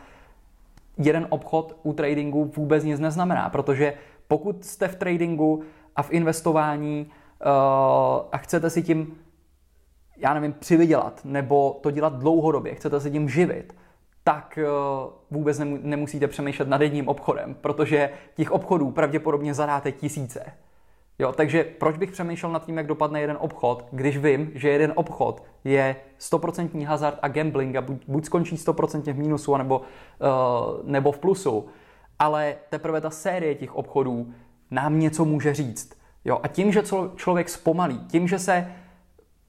jeden 0.98 1.26
obchod 1.30 1.76
u 1.82 1.92
tradingu 1.92 2.50
vůbec 2.56 2.84
nic 2.84 3.00
neznamená, 3.00 3.50
protože 3.50 3.94
pokud 4.28 4.64
jste 4.64 4.88
v 4.88 4.96
tradingu 4.96 5.62
a 5.96 6.02
v 6.02 6.10
investování 6.10 7.10
a 8.32 8.36
chcete 8.36 8.70
si 8.70 8.82
tím, 8.82 9.18
já 10.16 10.34
nevím, 10.34 10.52
přivydělat 10.52 11.20
nebo 11.24 11.80
to 11.82 11.90
dělat 11.90 12.18
dlouhodobě, 12.18 12.74
chcete 12.74 13.00
se 13.00 13.10
tím 13.10 13.28
živit, 13.28 13.76
tak 14.24 14.58
vůbec 15.30 15.58
nemusíte 15.82 16.26
přemýšlet 16.26 16.68
nad 16.68 16.80
jedním 16.80 17.08
obchodem, 17.08 17.56
protože 17.60 18.10
těch 18.36 18.50
obchodů 18.50 18.90
pravděpodobně 18.90 19.54
zadáte 19.54 19.92
tisíce. 19.92 20.52
Jo, 21.18 21.32
takže 21.32 21.64
proč 21.64 21.96
bych 21.96 22.10
přemýšlel 22.10 22.52
nad 22.52 22.66
tím, 22.66 22.76
jak 22.76 22.86
dopadne 22.86 23.20
jeden 23.20 23.36
obchod, 23.40 23.86
když 23.90 24.18
vím, 24.18 24.50
že 24.54 24.68
jeden 24.68 24.92
obchod 24.94 25.42
je 25.64 25.96
100% 26.20 26.86
hazard 26.86 27.18
a 27.22 27.28
gambling 27.28 27.76
a 27.76 27.80
buď, 27.80 28.02
buď 28.08 28.24
skončí 28.24 28.56
100% 28.56 29.12
v 29.12 29.18
mínusu, 29.18 29.56
nebo, 29.56 29.78
uh, 29.78 30.90
nebo 30.90 31.12
v 31.12 31.18
plusu, 31.18 31.66
ale 32.18 32.56
teprve 32.70 33.00
ta 33.00 33.10
série 33.10 33.54
těch 33.54 33.76
obchodů 33.76 34.32
nám 34.70 34.98
něco 34.98 35.24
může 35.24 35.54
říct. 35.54 35.97
Jo, 36.28 36.40
a 36.42 36.48
tím, 36.48 36.72
že 36.72 36.82
člověk 37.16 37.48
zpomalí, 37.48 37.98
tím, 37.98 38.28
že 38.28 38.38
se 38.38 38.72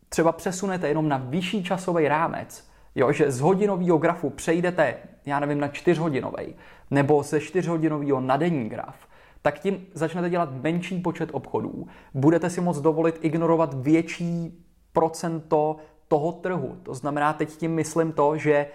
třeba 0.09 0.31
přesunete 0.31 0.87
jenom 0.87 1.09
na 1.09 1.17
vyšší 1.17 1.63
časový 1.63 2.07
rámec, 2.07 2.69
jo, 2.95 3.11
že 3.11 3.31
z 3.31 3.39
hodinového 3.39 3.97
grafu 3.97 4.29
přejdete, 4.29 4.95
já 5.25 5.39
nevím, 5.39 5.59
na 5.59 5.67
čtyřhodinový, 5.67 6.55
nebo 6.91 7.23
ze 7.23 7.39
čtyřhodinového 7.39 8.21
na 8.21 8.37
denní 8.37 8.69
graf, 8.69 8.95
tak 9.41 9.59
tím 9.59 9.85
začnete 9.93 10.29
dělat 10.29 10.49
menší 10.63 10.99
počet 10.99 11.29
obchodů. 11.31 11.87
Budete 12.13 12.49
si 12.49 12.61
moct 12.61 12.81
dovolit 12.81 13.19
ignorovat 13.21 13.73
větší 13.73 14.65
procento 14.93 15.77
toho 16.07 16.31
trhu. 16.31 16.77
To 16.83 16.93
znamená, 16.93 17.33
teď 17.33 17.49
tím 17.49 17.75
myslím 17.75 18.11
to, 18.11 18.37
že 18.37 18.67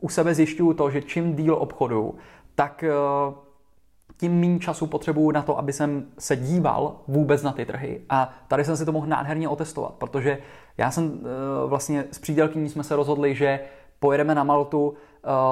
u 0.00 0.08
sebe 0.08 0.34
zjišťuju 0.34 0.74
to, 0.74 0.90
že 0.90 1.02
čím 1.02 1.36
díl 1.36 1.54
obchodu, 1.54 2.14
tak 2.54 2.84
eh, 2.84 2.90
tím 4.20 4.40
méně 4.40 4.58
času 4.58 4.86
potřebuju 4.86 5.30
na 5.30 5.42
to, 5.42 5.58
aby 5.58 5.72
jsem 5.72 6.04
se 6.18 6.36
díval 6.36 6.96
vůbec 7.08 7.42
na 7.42 7.52
ty 7.52 7.66
trhy. 7.66 8.00
A 8.08 8.32
tady 8.48 8.64
jsem 8.64 8.76
si 8.76 8.84
to 8.84 8.92
mohl 8.92 9.06
nádherně 9.06 9.48
otestovat, 9.48 9.94
protože 9.94 10.38
já 10.78 10.90
jsem 10.90 11.20
eh, 11.20 11.66
vlastně 11.66 12.04
s 12.10 12.18
přítelkyní 12.18 12.68
jsme 12.68 12.84
se 12.84 12.96
rozhodli, 12.96 13.34
že 13.34 13.60
pojedeme 14.00 14.34
na 14.34 14.44
Maltu 14.44 14.94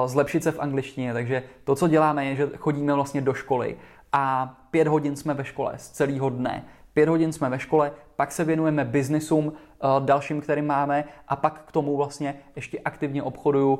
zlepšit 0.05 0.43
se 0.43 0.51
v 0.51 0.59
angličtině, 0.59 1.13
takže 1.13 1.43
to, 1.63 1.75
co 1.75 1.87
děláme, 1.87 2.25
je, 2.25 2.35
že 2.35 2.49
chodíme 2.57 2.93
vlastně 2.93 3.21
do 3.21 3.33
školy 3.33 3.77
a 4.13 4.55
pět 4.71 4.87
hodin 4.87 5.15
jsme 5.15 5.33
ve 5.33 5.45
škole 5.45 5.73
z 5.77 5.89
celého 5.89 6.29
dne. 6.29 6.65
Pět 6.93 7.09
hodin 7.09 7.33
jsme 7.33 7.49
ve 7.49 7.59
škole, 7.59 7.91
pak 8.15 8.31
se 8.31 8.43
věnujeme 8.43 8.85
biznisům 8.85 9.45
uh, 9.45 10.05
dalším, 10.05 10.41
který 10.41 10.61
máme 10.61 11.03
a 11.27 11.35
pak 11.35 11.61
k 11.67 11.71
tomu 11.71 11.97
vlastně 11.97 12.35
ještě 12.55 12.79
aktivně 12.79 13.23
obchoduju, 13.23 13.79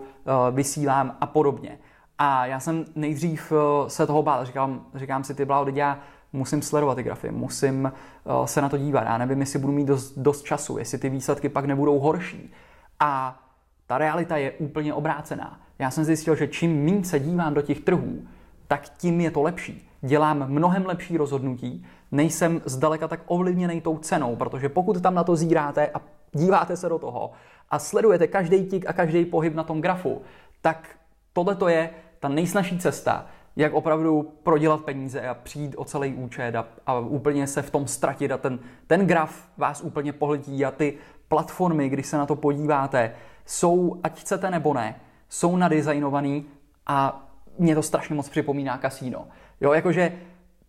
vysílám 0.51 1.17
a 1.21 1.25
podobně. 1.25 1.79
A 2.19 2.45
já 2.45 2.59
jsem 2.59 2.85
nejdřív 2.95 3.51
uh, 3.51 3.87
se 3.87 4.07
toho 4.07 4.23
bál, 4.23 4.45
říkám, 4.45 4.85
říkám 4.95 5.23
si 5.23 5.35
ty 5.35 5.45
bláho, 5.45 5.65
já 5.73 5.99
musím 6.33 6.61
sledovat 6.61 6.95
ty 6.95 7.03
grafy, 7.03 7.31
musím 7.31 7.91
uh, 8.23 8.45
se 8.45 8.61
na 8.61 8.69
to 8.69 8.77
dívat, 8.77 9.03
já 9.03 9.17
nevím, 9.17 9.39
jestli 9.39 9.59
budu 9.59 9.73
mít 9.73 9.87
dost, 9.87 10.17
dost 10.17 10.43
času, 10.43 10.77
jestli 10.77 10.97
ty 10.97 11.09
výsledky 11.09 11.49
pak 11.49 11.65
nebudou 11.65 11.99
horší. 11.99 12.53
A 12.99 13.39
ta 13.87 13.97
realita 13.97 14.37
je 14.37 14.51
úplně 14.51 14.93
obrácená. 14.93 15.59
Já 15.79 15.91
jsem 15.91 16.03
zjistil, 16.03 16.35
že 16.35 16.47
čím 16.47 16.85
méně 16.85 17.03
se 17.03 17.19
dívám 17.19 17.53
do 17.53 17.61
těch 17.61 17.79
trhů, 17.79 18.21
tak 18.67 18.89
tím 18.89 19.21
je 19.21 19.31
to 19.31 19.41
lepší 19.41 19.89
dělám 20.01 20.45
mnohem 20.47 20.85
lepší 20.85 21.17
rozhodnutí, 21.17 21.85
nejsem 22.11 22.61
zdaleka 22.65 23.07
tak 23.07 23.21
ovlivněný 23.25 23.81
tou 23.81 23.97
cenou, 23.97 24.35
protože 24.35 24.69
pokud 24.69 25.01
tam 25.01 25.15
na 25.15 25.23
to 25.23 25.35
zíráte 25.35 25.87
a 25.87 26.01
díváte 26.31 26.77
se 26.77 26.89
do 26.89 26.99
toho 26.99 27.31
a 27.69 27.79
sledujete 27.79 28.27
každý 28.27 28.65
tik 28.65 28.89
a 28.89 28.93
každý 28.93 29.25
pohyb 29.25 29.55
na 29.55 29.63
tom 29.63 29.81
grafu, 29.81 30.21
tak 30.61 30.89
tohle 31.33 31.55
to 31.55 31.67
je 31.67 31.89
ta 32.19 32.27
nejsnažší 32.27 32.79
cesta, 32.79 33.25
jak 33.55 33.73
opravdu 33.73 34.33
prodělat 34.43 34.81
peníze 34.81 35.27
a 35.27 35.33
přijít 35.33 35.75
o 35.77 35.85
celý 35.85 36.13
účet 36.13 36.55
a, 36.55 36.65
a 36.85 36.99
úplně 36.99 37.47
se 37.47 37.61
v 37.61 37.71
tom 37.71 37.87
ztratit 37.87 38.31
a 38.31 38.37
ten, 38.37 38.59
ten 38.87 39.07
graf 39.07 39.47
vás 39.57 39.81
úplně 39.81 40.13
pohltí 40.13 40.65
a 40.65 40.71
ty 40.71 40.97
platformy, 41.27 41.89
když 41.89 42.07
se 42.07 42.17
na 42.17 42.25
to 42.25 42.35
podíváte, 42.35 43.13
jsou, 43.45 43.99
ať 44.03 44.19
chcete 44.19 44.51
nebo 44.51 44.73
ne, 44.73 44.95
jsou 45.29 45.57
nadizajnovaný 45.57 46.45
a 46.87 47.25
mě 47.57 47.75
to 47.75 47.83
strašně 47.83 48.15
moc 48.15 48.29
připomíná 48.29 48.77
kasíno. 48.77 49.27
Jo, 49.61 49.73
jakože 49.73 50.11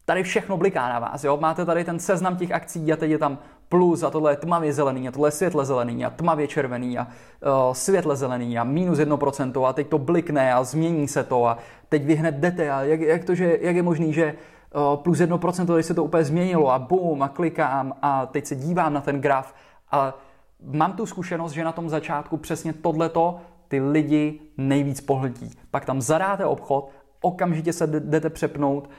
tady 0.04 0.22
všechno 0.22 0.56
bliká 0.56 0.88
na 0.88 0.98
vás, 0.98 1.24
jo. 1.24 1.36
Máte 1.36 1.64
tady 1.64 1.84
ten 1.84 1.98
seznam 1.98 2.36
těch 2.36 2.52
akcí 2.52 2.92
a 2.92 2.96
teď 2.96 3.10
je 3.10 3.18
tam 3.18 3.38
plus 3.70 4.02
a 4.02 4.10
tohle 4.10 4.32
je 4.32 4.36
tmavě 4.36 4.72
zelený 4.72 5.08
a 5.08 5.12
tohle 5.12 5.28
je 5.28 5.32
světle 5.32 5.64
zelený 5.64 6.04
a 6.04 6.10
tmavě 6.10 6.46
červený 6.46 6.98
a 6.98 7.06
uh, 7.06 7.72
světle 7.72 8.16
zelený 8.16 8.58
a 8.58 8.64
minus 8.64 8.98
1% 8.98 9.66
a 9.66 9.72
teď 9.72 9.88
to 9.88 9.98
blikne 9.98 10.54
a 10.54 10.64
změní 10.64 11.08
se 11.08 11.24
to 11.24 11.46
a 11.46 11.58
teď 11.88 12.04
vy 12.04 12.14
hned 12.14 12.34
jdete 12.34 12.70
a 12.70 12.82
jak, 12.82 13.00
jak, 13.00 13.24
to, 13.24 13.34
že, 13.34 13.58
jak 13.60 13.76
je 13.76 13.82
možný, 13.82 14.12
že 14.12 14.34
uh, 14.74 15.02
plus 15.02 15.18
1%, 15.18 15.74
když 15.74 15.86
se 15.86 15.94
to 15.94 16.04
úplně 16.04 16.24
změnilo 16.24 16.70
a 16.70 16.78
boom 16.78 17.22
a 17.22 17.28
klikám 17.28 17.92
a 18.02 18.26
teď 18.26 18.46
se 18.46 18.54
dívám 18.54 18.92
na 18.92 19.00
ten 19.00 19.20
graf 19.20 19.54
a 19.90 20.14
mám 20.62 20.92
tu 20.92 21.06
zkušenost, 21.06 21.52
že 21.52 21.64
na 21.64 21.72
tom 21.72 21.88
začátku 21.88 22.36
přesně 22.36 22.72
tohleto 22.72 23.40
ty 23.68 23.80
lidi 23.80 24.40
nejvíc 24.56 25.00
pohltí. 25.00 25.50
Pak 25.70 25.84
tam 25.84 26.00
zadáte 26.00 26.44
obchod 26.44 26.90
okamžitě 27.20 27.72
se 27.72 27.86
jdete 27.86 28.30
přepnout 28.30 28.90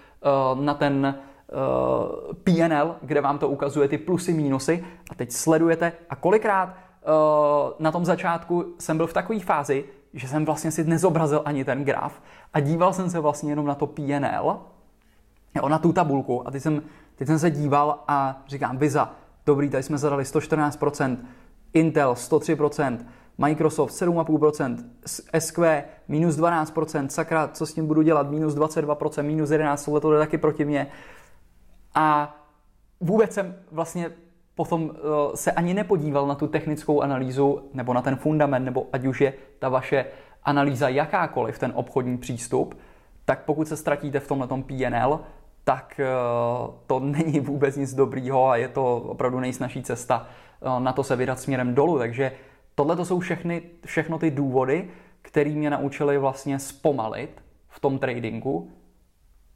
uh, 0.55 0.63
na 0.63 0.73
ten 0.73 1.15
eh, 1.51 2.33
PNL, 2.43 2.95
kde 3.01 3.21
vám 3.21 3.37
to 3.37 3.49
ukazuje 3.49 3.87
ty 3.87 3.97
plusy, 3.97 4.33
mínusy. 4.33 4.85
A 5.11 5.15
teď 5.15 5.31
sledujete 5.31 5.93
a 6.09 6.15
kolikrát 6.15 6.67
uh, 6.69 7.71
na 7.79 7.91
tom 7.91 8.05
začátku 8.05 8.65
jsem 8.79 8.97
byl 8.97 9.07
v 9.07 9.13
takové 9.13 9.39
fázi, 9.39 9.85
že 10.13 10.27
jsem 10.27 10.45
vlastně 10.45 10.71
si 10.71 10.83
nezobrazil 10.83 11.41
ani 11.45 11.65
ten 11.65 11.83
graf 11.83 12.21
a 12.53 12.59
díval 12.59 12.93
jsem 12.93 13.09
se 13.09 13.19
vlastně 13.19 13.51
jenom 13.51 13.65
na 13.65 13.75
to 13.75 13.87
PNL, 13.87 14.59
jo, 15.55 15.69
na 15.69 15.79
tu 15.79 15.93
tabulku. 15.93 16.47
A 16.47 16.51
teď 16.51 16.63
jsem, 16.63 16.81
teď 17.15 17.27
jsem 17.27 17.39
se 17.39 17.51
díval 17.51 18.03
a 18.07 18.43
říkám, 18.47 18.77
Visa, 18.77 19.15
dobrý, 19.45 19.69
tady 19.69 19.83
jsme 19.83 19.97
zadali 19.97 20.23
114%, 20.23 21.17
Intel 21.73 22.13
103%, 22.13 22.97
Microsoft 23.37 23.91
7,5%, 23.91 24.77
SQ 25.39 25.83
minus 26.07 26.35
12%, 26.35 27.07
sakra, 27.07 27.47
co 27.47 27.65
s 27.65 27.73
tím 27.73 27.87
budu 27.87 28.01
dělat, 28.01 28.29
minus 28.29 28.55
22%, 28.55 29.23
minus 29.23 29.49
11%, 29.49 29.85
tohle 29.85 30.01
to 30.01 30.11
jde 30.11 30.19
taky 30.19 30.37
proti 30.37 30.65
mně. 30.65 30.87
A 31.95 32.37
vůbec 32.99 33.33
jsem 33.33 33.55
vlastně 33.71 34.11
potom 34.55 34.83
uh, 34.83 34.91
se 35.35 35.51
ani 35.51 35.73
nepodíval 35.73 36.27
na 36.27 36.35
tu 36.35 36.47
technickou 36.47 37.01
analýzu, 37.01 37.69
nebo 37.73 37.93
na 37.93 38.01
ten 38.01 38.15
fundament, 38.15 38.65
nebo 38.65 38.87
ať 38.93 39.05
už 39.05 39.21
je 39.21 39.33
ta 39.59 39.69
vaše 39.69 40.05
analýza 40.43 40.89
jakákoliv, 40.89 41.59
ten 41.59 41.71
obchodní 41.75 42.17
přístup, 42.17 42.77
tak 43.25 43.45
pokud 43.45 43.67
se 43.67 43.77
ztratíte 43.77 44.19
v 44.19 44.27
tomhle 44.27 44.47
PNL, 44.47 45.19
tak 45.63 45.99
uh, 45.99 46.73
to 46.87 46.99
není 46.99 47.39
vůbec 47.49 47.77
nic 47.77 47.93
dobrýho 47.93 48.47
a 48.47 48.55
je 48.55 48.67
to 48.67 48.95
opravdu 48.95 49.39
nejsnažší 49.39 49.83
cesta 49.83 50.27
uh, 50.61 50.79
na 50.79 50.93
to 50.93 51.03
se 51.03 51.15
vydat 51.15 51.39
směrem 51.39 51.75
dolů. 51.75 51.97
Takže 51.97 52.31
tohle 52.75 52.95
to 52.95 53.05
jsou 53.05 53.19
všechny, 53.19 53.61
všechno 53.85 54.19
ty 54.19 54.31
důvody, 54.31 54.89
které 55.21 55.49
mě 55.49 55.69
naučily 55.69 56.17
vlastně 56.17 56.59
zpomalit 56.59 57.43
v 57.69 57.79
tom 57.79 57.99
tradingu, 57.99 58.71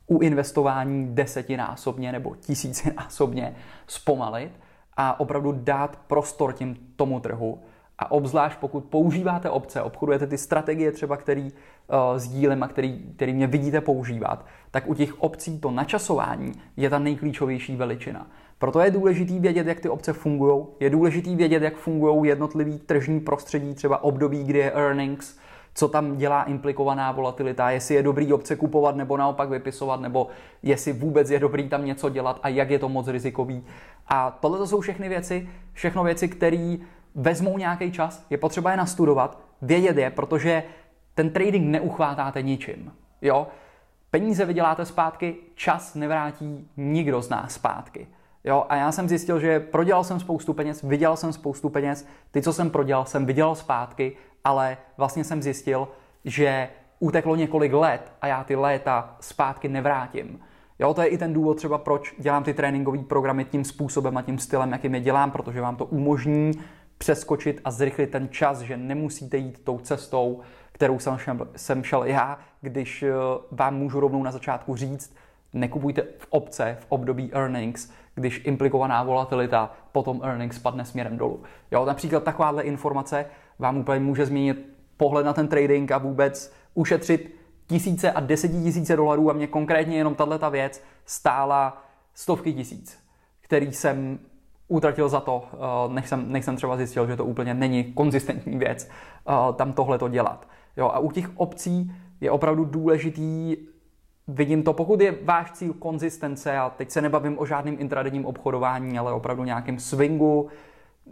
u 0.07 0.19
investování 0.19 1.07
desetinásobně 1.15 2.11
nebo 2.11 2.35
tisícinásobně 2.35 3.55
zpomalit 3.87 4.51
a 4.97 5.19
opravdu 5.19 5.51
dát 5.51 5.99
prostor 6.07 6.53
tím 6.53 6.77
tomu 6.95 7.19
trhu. 7.19 7.59
A 7.99 8.11
obzvlášť 8.11 8.59
pokud 8.59 8.85
používáte 8.85 9.49
opce, 9.49 9.81
obchodujete 9.81 10.27
ty 10.27 10.37
strategie 10.37 10.91
třeba, 10.91 11.17
který 11.17 11.43
uh, 11.43 12.17
sdílím 12.17 12.63
a 12.63 12.67
který, 12.67 13.03
který 13.15 13.33
mě 13.33 13.47
vidíte 13.47 13.81
používat, 13.81 14.45
tak 14.71 14.89
u 14.89 14.93
těch 14.93 15.21
opcí 15.21 15.59
to 15.59 15.71
načasování 15.71 16.51
je 16.77 16.89
ta 16.89 16.99
nejklíčovější 16.99 17.75
veličina. 17.75 18.27
Proto 18.59 18.79
je 18.79 18.91
důležitý 18.91 19.39
vědět, 19.39 19.67
jak 19.67 19.79
ty 19.79 19.89
obce 19.89 20.13
fungují. 20.13 20.65
Je 20.79 20.89
důležitý 20.89 21.35
vědět, 21.35 21.63
jak 21.63 21.75
fungují 21.75 22.29
jednotlivý 22.29 22.79
tržní 22.79 23.19
prostředí, 23.19 23.73
třeba 23.73 24.03
období, 24.03 24.43
kdy 24.43 24.59
je 24.59 24.71
earnings, 24.71 25.37
co 25.77 25.87
tam 25.87 26.17
dělá 26.17 26.43
implikovaná 26.43 27.11
volatilita, 27.11 27.69
jestli 27.69 27.95
je 27.95 28.03
dobrý 28.03 28.33
obce 28.33 28.55
kupovat 28.55 28.95
nebo 28.95 29.17
naopak 29.17 29.49
vypisovat, 29.49 30.01
nebo 30.01 30.27
jestli 30.63 30.93
vůbec 30.93 31.29
je 31.29 31.39
dobrý 31.39 31.69
tam 31.69 31.85
něco 31.85 32.09
dělat 32.09 32.39
a 32.43 32.49
jak 32.49 32.69
je 32.69 32.79
to 32.79 32.89
moc 32.89 33.07
rizikový. 33.07 33.63
A 34.07 34.31
tohle 34.31 34.57
to 34.57 34.67
jsou 34.67 34.81
všechny 34.81 35.09
věci, 35.09 35.49
všechno 35.73 36.03
věci, 36.03 36.27
které 36.27 36.77
vezmou 37.15 37.57
nějaký 37.57 37.91
čas, 37.91 38.25
je 38.29 38.37
potřeba 38.37 38.71
je 38.71 38.77
nastudovat, 38.77 39.39
vědět 39.61 39.97
je, 39.97 40.09
protože 40.09 40.63
ten 41.15 41.29
trading 41.29 41.71
neuchvátáte 41.71 42.41
ničím. 42.41 42.93
Jo? 43.21 43.47
Peníze 44.11 44.45
vyděláte 44.45 44.85
zpátky, 44.85 45.35
čas 45.55 45.95
nevrátí 45.95 46.69
nikdo 46.77 47.21
z 47.21 47.29
nás 47.29 47.53
zpátky. 47.53 48.07
Jo, 48.43 48.65
a 48.69 48.75
já 48.75 48.91
jsem 48.91 49.09
zjistil, 49.09 49.39
že 49.39 49.59
prodělal 49.59 50.03
jsem 50.03 50.19
spoustu 50.19 50.53
peněz, 50.53 50.81
vydělal 50.81 51.17
jsem 51.17 51.33
spoustu 51.33 51.69
peněz, 51.69 52.07
ty, 52.31 52.41
co 52.41 52.53
jsem 52.53 52.69
prodělal, 52.69 53.05
jsem 53.05 53.25
vydělal 53.25 53.55
zpátky, 53.55 54.17
ale 54.45 54.77
vlastně 54.97 55.23
jsem 55.23 55.41
zjistil, 55.41 55.87
že 56.25 56.69
uteklo 56.99 57.35
několik 57.35 57.73
let 57.73 58.11
a 58.21 58.27
já 58.27 58.43
ty 58.43 58.55
léta 58.55 59.15
zpátky 59.19 59.67
nevrátím. 59.67 60.39
Jo, 60.79 60.93
to 60.93 61.01
je 61.01 61.07
i 61.07 61.17
ten 61.17 61.33
důvod 61.33 61.57
třeba, 61.57 61.77
proč 61.77 62.15
dělám 62.17 62.43
ty 62.43 62.53
tréninkové 62.53 63.03
programy 63.03 63.45
tím 63.45 63.63
způsobem 63.63 64.17
a 64.17 64.21
tím 64.21 64.39
stylem, 64.39 64.71
jakým 64.71 64.95
je 64.95 65.01
dělám, 65.01 65.31
protože 65.31 65.61
vám 65.61 65.75
to 65.75 65.85
umožní 65.85 66.51
přeskočit 66.97 67.61
a 67.65 67.71
zrychlit 67.71 68.11
ten 68.11 68.29
čas, 68.29 68.59
že 68.59 68.77
nemusíte 68.77 69.37
jít 69.37 69.63
tou 69.63 69.79
cestou, 69.79 70.41
kterou 70.71 70.99
jsem 70.99 71.17
šel, 71.17 71.47
jsem 71.55 71.83
šel 71.83 72.03
já, 72.03 72.39
když 72.61 73.03
eh, 73.03 73.13
vám 73.51 73.75
můžu 73.75 73.99
rovnou 73.99 74.23
na 74.23 74.31
začátku 74.31 74.75
říct, 74.75 75.15
nekupujte 75.55 76.01
v 76.17 76.27
obce 76.29 76.77
v 76.79 76.85
období 76.89 77.33
earnings, 77.33 77.91
když 78.15 78.41
implikovaná 78.45 79.03
volatilita 79.03 79.71
potom 79.91 80.21
earnings 80.23 80.55
spadne 80.55 80.85
směrem 80.85 81.17
dolů. 81.17 81.43
Jo, 81.71 81.85
například 81.85 82.23
takováhle 82.23 82.63
informace 82.63 83.25
vám 83.59 83.77
úplně 83.77 83.99
může 83.99 84.25
změnit 84.25 84.75
pohled 84.97 85.25
na 85.25 85.33
ten 85.33 85.47
trading 85.47 85.91
a 85.91 85.97
vůbec 85.97 86.53
ušetřit 86.73 87.35
tisíce 87.67 88.11
a 88.11 88.19
desetitisíce 88.19 88.95
dolarů 88.95 89.29
a 89.29 89.33
mě 89.33 89.47
konkrétně 89.47 89.97
jenom 89.97 90.15
tato 90.15 90.51
věc 90.51 90.83
stála 91.05 91.83
stovky 92.13 92.53
tisíc, 92.53 92.99
který 93.41 93.73
jsem 93.73 94.19
utratil 94.67 95.09
za 95.09 95.19
to, 95.19 95.43
eh, 95.53 95.93
než 95.93 96.09
jsem, 96.09 96.31
než 96.31 96.45
jsem 96.45 96.55
třeba 96.55 96.77
zjistil, 96.77 97.07
že 97.07 97.15
to 97.15 97.25
úplně 97.25 97.53
není 97.53 97.83
konzistentní 97.83 98.57
věc 98.57 98.89
eh, 99.29 99.53
tam 99.53 99.73
tohle 99.73 99.97
to 99.97 100.09
dělat. 100.09 100.47
Jo, 100.77 100.87
a 100.87 100.99
u 100.99 101.11
těch 101.11 101.29
obcí 101.35 101.91
je 102.21 102.31
opravdu 102.31 102.65
důležitý, 102.65 103.57
vidím 104.27 104.63
to, 104.63 104.73
pokud 104.73 105.01
je 105.01 105.15
váš 105.23 105.51
cíl 105.51 105.73
konzistence, 105.73 106.57
a 106.57 106.69
teď 106.69 106.91
se 106.91 107.01
nebavím 107.01 107.39
o 107.39 107.45
žádném 107.45 107.75
intradenním 107.79 108.25
obchodování, 108.25 108.99
ale 108.99 109.13
opravdu 109.13 109.43
nějakém 109.43 109.79
swingu, 109.79 110.49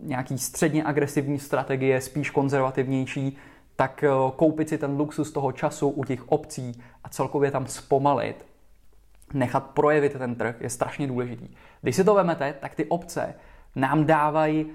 nějaký 0.02 0.38
středně 0.38 0.84
agresivní 0.84 1.40
strategie, 1.40 2.02
spíš 2.02 2.30
konzervativnější, 2.30 3.38
tak 3.76 4.04
eh, 4.04 4.10
koupit 4.36 4.70
si 4.70 4.78
ten 4.78 4.98
luxus 4.98 5.32
toho 5.32 5.52
času 5.52 5.90
u 5.90 6.04
těch 6.04 6.32
obcí 6.32 6.84
a 7.04 7.10
celkově 7.10 7.52
tam 7.52 7.68
zpomalit, 7.68 8.46
nechat 9.34 9.64
projevit 9.64 10.14
ten 10.14 10.36
trh 10.36 10.56
je 10.62 10.70
strašně 10.70 11.08
důležitý. 11.08 11.48
Když 11.82 11.96
si 11.96 12.04
to 12.04 12.16
vemete, 12.16 12.54
tak 12.60 12.76
ty 12.76 12.86
obce 12.86 13.36
nám 13.76 14.06
dávají 14.06 14.66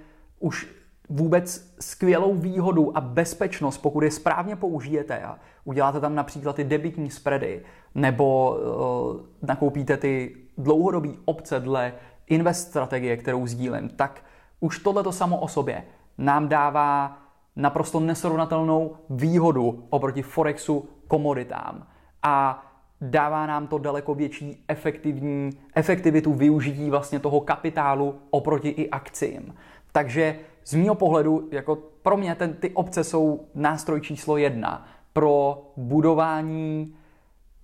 už 0.40 0.68
vůbec 1.08 1.74
skvělou 1.80 2.34
výhodu 2.34 2.96
a 2.96 3.00
bezpečnost, 3.00 3.78
pokud 3.78 4.02
je 4.02 4.10
správně 4.10 4.56
použijete 4.56 5.20
a 5.22 5.38
uděláte 5.64 6.00
tam 6.00 6.14
například 6.14 6.56
ty 6.56 6.64
debitní 6.64 7.10
spready 7.10 7.62
nebo 7.94 8.50
uh, 8.50 9.48
nakoupíte 9.48 9.96
ty 9.96 10.36
dlouhodobé 10.58 11.08
obce 11.24 11.60
dle 11.60 11.92
invest 12.26 12.68
strategie, 12.68 13.16
kterou 13.16 13.46
sdílím, 13.46 13.88
tak 13.88 14.24
už 14.60 14.78
tohle 14.78 15.02
to 15.02 15.12
samo 15.12 15.40
o 15.40 15.48
sobě 15.48 15.84
nám 16.18 16.48
dává 16.48 17.18
naprosto 17.56 18.00
nesrovnatelnou 18.00 18.96
výhodu 19.10 19.84
oproti 19.90 20.22
Forexu 20.22 20.88
komoditám. 21.08 21.86
A 22.22 22.64
dává 23.00 23.46
nám 23.46 23.66
to 23.66 23.78
daleko 23.78 24.14
větší 24.14 24.64
efektivní, 24.68 25.50
efektivitu 25.74 26.32
využití 26.32 26.90
vlastně 26.90 27.18
toho 27.18 27.40
kapitálu 27.40 28.14
oproti 28.30 28.68
i 28.68 28.90
akcím. 28.90 29.54
Takže 29.92 30.38
z 30.64 30.74
mého 30.74 30.94
pohledu, 30.94 31.48
jako 31.52 31.78
pro 32.02 32.16
mě 32.16 32.34
ten, 32.34 32.54
ty 32.54 32.70
obce 32.70 33.04
jsou 33.04 33.46
nástroj 33.54 34.00
číslo 34.00 34.36
jedna 34.36 34.86
pro 35.12 35.62
budování, 35.76 36.94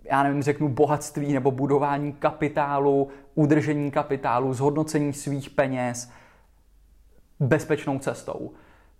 já 0.05 0.23
nevím, 0.23 0.43
řeknu 0.43 0.69
bohatství 0.69 1.33
nebo 1.33 1.51
budování 1.51 2.13
kapitálu, 2.13 3.09
udržení 3.35 3.91
kapitálu, 3.91 4.55
zhodnocení 4.55 5.13
svých 5.13 5.51
peněz 5.51 6.11
bezpečnou 7.41 7.99
cestou, 7.99 8.53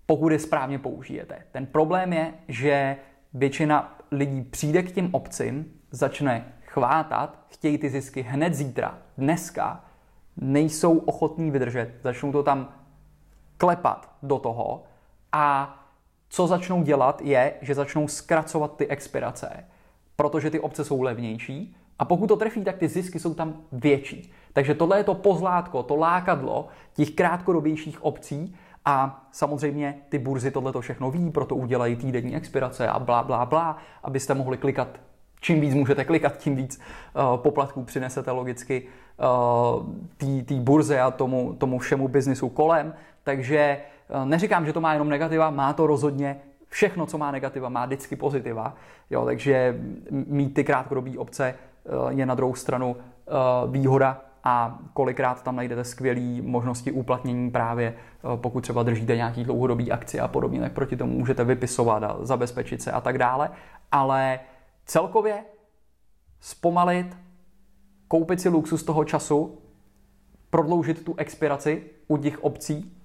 pokud 0.07 0.33
je 0.33 0.39
správně 0.39 0.79
použijete. 0.79 1.39
Ten 1.53 1.67
problém 1.67 2.13
je, 2.13 2.35
že 2.49 2.97
většina 3.35 3.99
lidí 4.11 4.43
přijde 4.43 4.83
k 4.83 4.93
těm 4.93 5.09
obcím, 5.13 5.73
začne 5.91 6.55
chvátat, 6.67 7.45
chtějí 7.49 7.79
ty 7.79 7.91
zisky 7.91 8.23
hned 8.23 8.55
zítra, 8.55 8.99
dneska, 9.19 9.85
nejsou 10.37 10.99
ochotní 10.99 11.51
vydržet, 11.51 11.95
začnou 12.03 12.33
to 12.33 12.43
tam 12.43 12.73
klepat 13.57 14.11
do 14.23 14.39
toho 14.39 14.85
a 15.33 15.77
co 16.29 16.47
začnou 16.47 16.83
dělat 16.83 17.21
je, 17.21 17.55
že 17.61 17.75
začnou 17.75 18.09
zkracovat 18.09 18.77
ty 18.77 18.87
expirace, 18.87 19.65
protože 20.16 20.50
ty 20.50 20.61
obce 20.61 20.85
jsou 20.85 21.02
levnější 21.02 21.76
a 21.99 22.04
pokud 22.04 22.26
to 22.26 22.37
trefí, 22.37 22.64
tak 22.64 22.78
ty 22.78 22.88
zisky 22.88 23.18
jsou 23.18 23.35
tam 23.35 23.56
větší. 23.73 24.33
Takže 24.52 24.75
tohle 24.75 24.99
je 24.99 25.04
to 25.04 25.14
pozlátko, 25.14 25.83
to 25.83 25.97
lákadlo 25.97 26.68
těch 26.94 27.11
krátkodobějších 27.11 28.04
obcí 28.04 28.56
a 28.85 29.28
samozřejmě 29.33 29.99
ty 30.09 30.18
burzy 30.18 30.50
tohle 30.50 30.73
to 30.73 30.80
všechno 30.80 31.11
ví, 31.11 31.30
proto 31.30 31.56
udělají 31.56 31.96
týdenní 31.96 32.37
expirace 32.37 32.88
a 32.88 32.98
blá, 32.98 33.22
blá, 33.22 33.46
blá, 33.46 33.77
abyste 34.03 34.35
mohli 34.35 34.57
klikat 34.57 34.88
čím 35.44 35.61
víc 35.61 35.74
můžete 35.74 36.05
klikat, 36.05 36.37
tím 36.37 36.57
víc 36.57 36.81
uh, 36.81 37.37
poplatků 37.37 37.83
přinesete 37.83 38.31
logicky 38.31 38.83
uh, 40.18 40.42
té 40.44 40.55
burze 40.55 41.00
a 41.00 41.11
tomu, 41.11 41.55
tomu 41.59 41.79
všemu 41.79 42.09
biznisu 42.09 42.48
kolem. 42.48 42.94
Takže 43.22 43.79
uh, 44.09 44.29
neříkám, 44.29 44.66
že 44.66 44.72
to 44.72 44.81
má 44.81 44.92
jenom 44.92 45.09
negativa, 45.09 45.50
má 45.50 45.72
to 45.72 45.87
rozhodně 45.87 46.40
všechno, 46.75 47.07
co 47.07 47.19
má 47.19 47.31
negativa, 47.31 47.69
má 47.69 47.87
vždycky 47.87 48.17
pozitiva. 48.17 48.75
Jo, 49.11 49.25
takže 49.25 49.79
mít 50.11 50.55
ty 50.55 50.65
krátkodobé 50.65 51.11
obce 51.19 51.55
uh, 51.55 52.09
je 52.09 52.27
na 52.27 52.35
druhou 52.35 52.55
stranu 52.55 52.97
uh, 52.97 53.73
výhoda 53.73 54.25
a 54.45 54.79
kolikrát 54.93 55.43
tam 55.43 55.57
najdete 55.57 55.85
skvělé 55.85 56.43
možnosti 56.43 56.93
uplatnění 56.93 57.51
právě 57.51 57.95
pokud 58.37 58.61
třeba 58.61 58.83
držíte 58.83 59.17
nějaký 59.17 59.45
dlouhodobý 59.45 59.93
akci 59.93 60.21
a 60.21 60.29
podobně, 60.29 60.61
tak 60.61 60.73
proti 60.73 60.97
tomu 60.97 61.19
můžete 61.19 61.45
vypisovat 61.45 62.03
a 62.03 62.17
zabezpečit 62.21 62.83
se 62.83 62.93
a 62.93 63.01
tak 63.01 63.19
dále. 63.19 63.51
Ale 63.93 64.41
celkově 64.87 65.45
zpomalit, 66.41 67.17
koupit 68.09 68.41
si 68.41 68.49
luxus 68.49 68.83
toho 68.83 69.05
času, 69.05 69.59
prodloužit 70.51 71.05
tu 71.05 71.15
expiraci 71.17 71.83
u 72.09 72.17
těch 72.17 72.45
obcí, 72.45 73.04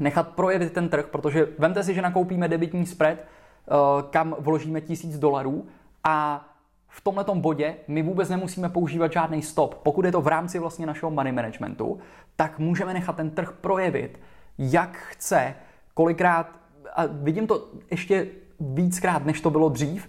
nechat 0.00 0.28
projevit 0.28 0.72
ten 0.72 0.88
trh, 0.88 1.06
protože 1.06 1.48
vemte 1.58 1.82
si, 1.82 1.94
že 1.94 2.02
nakoupíme 2.02 2.48
debitní 2.48 2.86
spread, 2.86 3.18
eh, 3.18 3.72
kam 4.10 4.36
vložíme 4.38 4.80
tisíc 4.80 5.18
dolarů 5.18 5.66
a 6.04 6.48
v 6.88 7.00
tomto 7.00 7.34
bodě 7.34 7.76
my 7.88 8.02
vůbec 8.02 8.28
nemusíme 8.28 8.68
používat 8.68 9.12
žádný 9.12 9.42
stop. 9.42 9.74
Pokud 9.74 10.04
je 10.04 10.12
to 10.12 10.20
v 10.20 10.26
rámci 10.26 10.58
vlastně 10.58 10.86
našeho 10.86 11.10
money 11.10 11.32
managementu, 11.32 11.98
tak 12.36 12.58
můžeme 12.58 12.94
nechat 12.94 13.16
ten 13.16 13.30
trh 13.30 13.52
projevit, 13.52 14.20
jak 14.58 14.96
chce, 14.96 15.54
kolikrát, 15.94 16.60
a 16.94 17.06
vidím 17.06 17.46
to 17.46 17.68
ještě 17.90 18.26
víckrát, 18.60 19.24
než 19.24 19.40
to 19.40 19.50
bylo 19.50 19.68
dřív, 19.68 20.08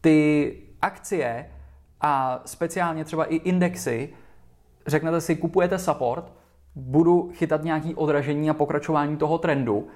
ty 0.00 0.56
akcie 0.82 1.50
a 2.00 2.42
speciálně 2.44 3.04
třeba 3.04 3.24
i 3.24 3.36
indexy, 3.36 4.08
řeknete 4.86 5.20
si, 5.20 5.36
kupujete 5.36 5.78
support, 5.78 6.32
budu 6.74 7.30
chytat 7.34 7.64
nějaký 7.64 7.94
odražení 7.94 8.50
a 8.50 8.54
pokračování 8.54 9.16
toho 9.16 9.38
trendu 9.38 9.86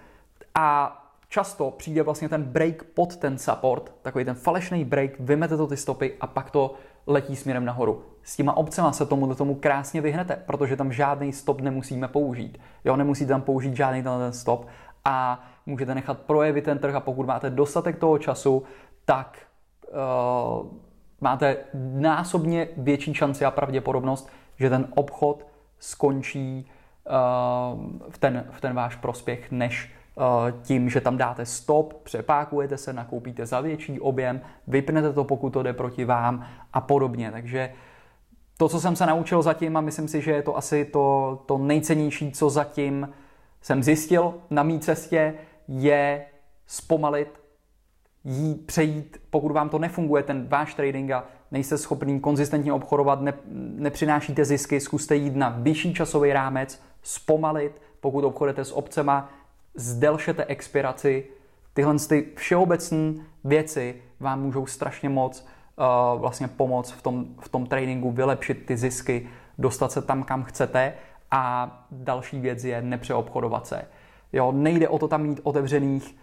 a 0.55 0.99
často 1.29 1.71
přijde 1.71 2.03
vlastně 2.03 2.29
ten 2.29 2.43
break 2.43 2.85
pod 2.85 3.17
ten 3.17 3.39
support, 3.39 3.95
takový 4.03 4.25
ten 4.25 4.35
falešný 4.35 4.85
break, 4.85 5.21
vymete 5.21 5.57
to 5.57 5.67
ty 5.67 5.77
stopy 5.77 6.15
a 6.21 6.27
pak 6.27 6.51
to 6.51 6.75
letí 7.07 7.37
směrem 7.37 7.65
nahoru. 7.65 8.03
S 8.23 8.37
těma 8.37 8.57
obcema 8.57 8.93
se 8.93 9.07
tomu 9.07 9.35
tomu 9.35 9.55
krásně 9.55 10.01
vyhnete, 10.01 10.43
protože 10.47 10.77
tam 10.77 10.93
žádný 10.93 11.33
stop 11.33 11.61
nemusíme 11.61 12.09
použít. 12.09 12.59
Jo, 12.85 12.97
nemusíte 12.97 13.29
tam 13.29 13.43
použít 13.43 13.77
žádný 13.77 14.03
ten 14.03 14.33
stop 14.33 14.67
a 15.05 15.45
můžete 15.67 15.95
nechat 15.95 16.19
projevit 16.19 16.65
ten 16.65 16.79
trh 16.79 16.95
a 16.95 17.01
pokud 17.01 17.27
máte 17.27 17.51
dostatek 17.51 17.99
toho 17.99 18.19
času, 18.19 18.63
tak 19.05 19.39
uh, 19.93 20.67
máte 21.21 21.57
násobně 21.95 22.69
větší 22.77 23.15
šanci 23.15 23.45
a 23.45 23.51
pravděpodobnost, 23.51 24.29
že 24.57 24.71
ten 24.71 24.89
obchod 24.95 25.47
skončí 25.83 26.67
uh, 27.07 28.11
v, 28.11 28.19
ten, 28.19 28.45
v 28.51 28.61
ten 28.61 28.75
váš 28.75 28.97
prospěch, 28.97 29.51
než 29.51 29.91
uh, 30.15 30.25
tím, 30.63 30.91
že 30.91 31.01
tam 31.01 31.17
dáte 31.17 31.47
stop, 31.47 31.95
přepákujete 32.03 32.77
se, 32.77 32.93
nakoupíte 32.93 33.47
za 33.47 33.61
větší 33.61 34.01
objem, 34.01 34.41
vypnete 34.67 35.13
to, 35.13 35.25
pokud 35.25 35.51
to 35.51 35.63
jde 35.63 35.73
proti 35.73 36.05
vám 36.05 36.47
a 36.73 36.81
podobně. 36.81 37.31
Takže 37.31 37.73
to, 38.59 38.69
co 38.69 38.81
jsem 38.81 38.97
se 38.97 39.07
naučil 39.07 39.43
zatím, 39.43 39.77
a 39.77 39.81
myslím 39.81 40.09
si, 40.09 40.21
že 40.21 40.31
je 40.31 40.43
to 40.43 40.57
asi 40.57 40.85
to, 40.85 41.39
to 41.47 41.59
nejcennější, 41.59 42.33
co 42.33 42.51
zatím 42.51 43.09
jsem 43.61 43.83
zjistil 43.83 44.35
na 44.51 44.63
mý 44.63 44.81
cestě, 44.81 45.35
je 45.69 46.25
zpomalit 46.67 47.43
jí 48.25 48.55
přejít, 48.55 49.23
pokud 49.31 49.53
vám 49.53 49.69
to 49.69 49.79
nefunguje, 49.79 50.23
ten 50.23 50.47
váš 50.49 50.75
trading 50.75 51.11
a 51.11 51.25
nejste 51.53 51.79
schopný 51.79 52.21
konzistentně 52.21 52.73
obchodovat, 52.73 53.21
ne, 53.21 53.35
nepřinášíte 53.77 54.45
zisky, 54.45 54.81
zkuste 54.81 55.17
jít 55.17 55.37
na 55.37 55.57
vyšší 55.59 55.95
časový 55.95 56.33
rámec, 56.33 56.83
zpomalit, 57.03 57.73
pokud 58.01 58.25
obchodujete 58.25 58.65
s 58.65 58.77
obcema, 58.77 59.29
zdelšete 59.75 60.45
expiraci. 60.45 61.25
Tyhle 61.75 61.95
ty 62.09 62.29
všeobecné 62.37 63.15
věci 63.45 63.95
vám 64.21 64.43
můžou 64.43 64.67
strašně 64.67 65.09
moc 65.09 65.47
uh, 65.77 66.21
vlastně 66.21 66.49
pomoct 66.49 66.93
v 66.93 67.03
tom, 67.03 67.27
v 67.41 67.49
tom 67.49 67.67
tradingu, 67.67 68.11
vylepšit 68.11 68.67
ty 68.67 68.77
zisky, 68.77 69.29
dostat 69.59 69.93
se 69.93 70.03
tam, 70.03 70.23
kam 70.23 70.45
chcete 70.45 70.95
a 71.31 71.87
další 71.91 72.41
věc 72.41 72.65
je 72.65 72.83
nepřeobchodovat 72.83 73.67
se. 73.67 73.85
Jo, 74.33 74.53
nejde 74.53 74.89
o 74.89 74.99
to 74.99 75.09
tam 75.09 75.23
mít 75.23 75.41
otevřených 75.43 76.17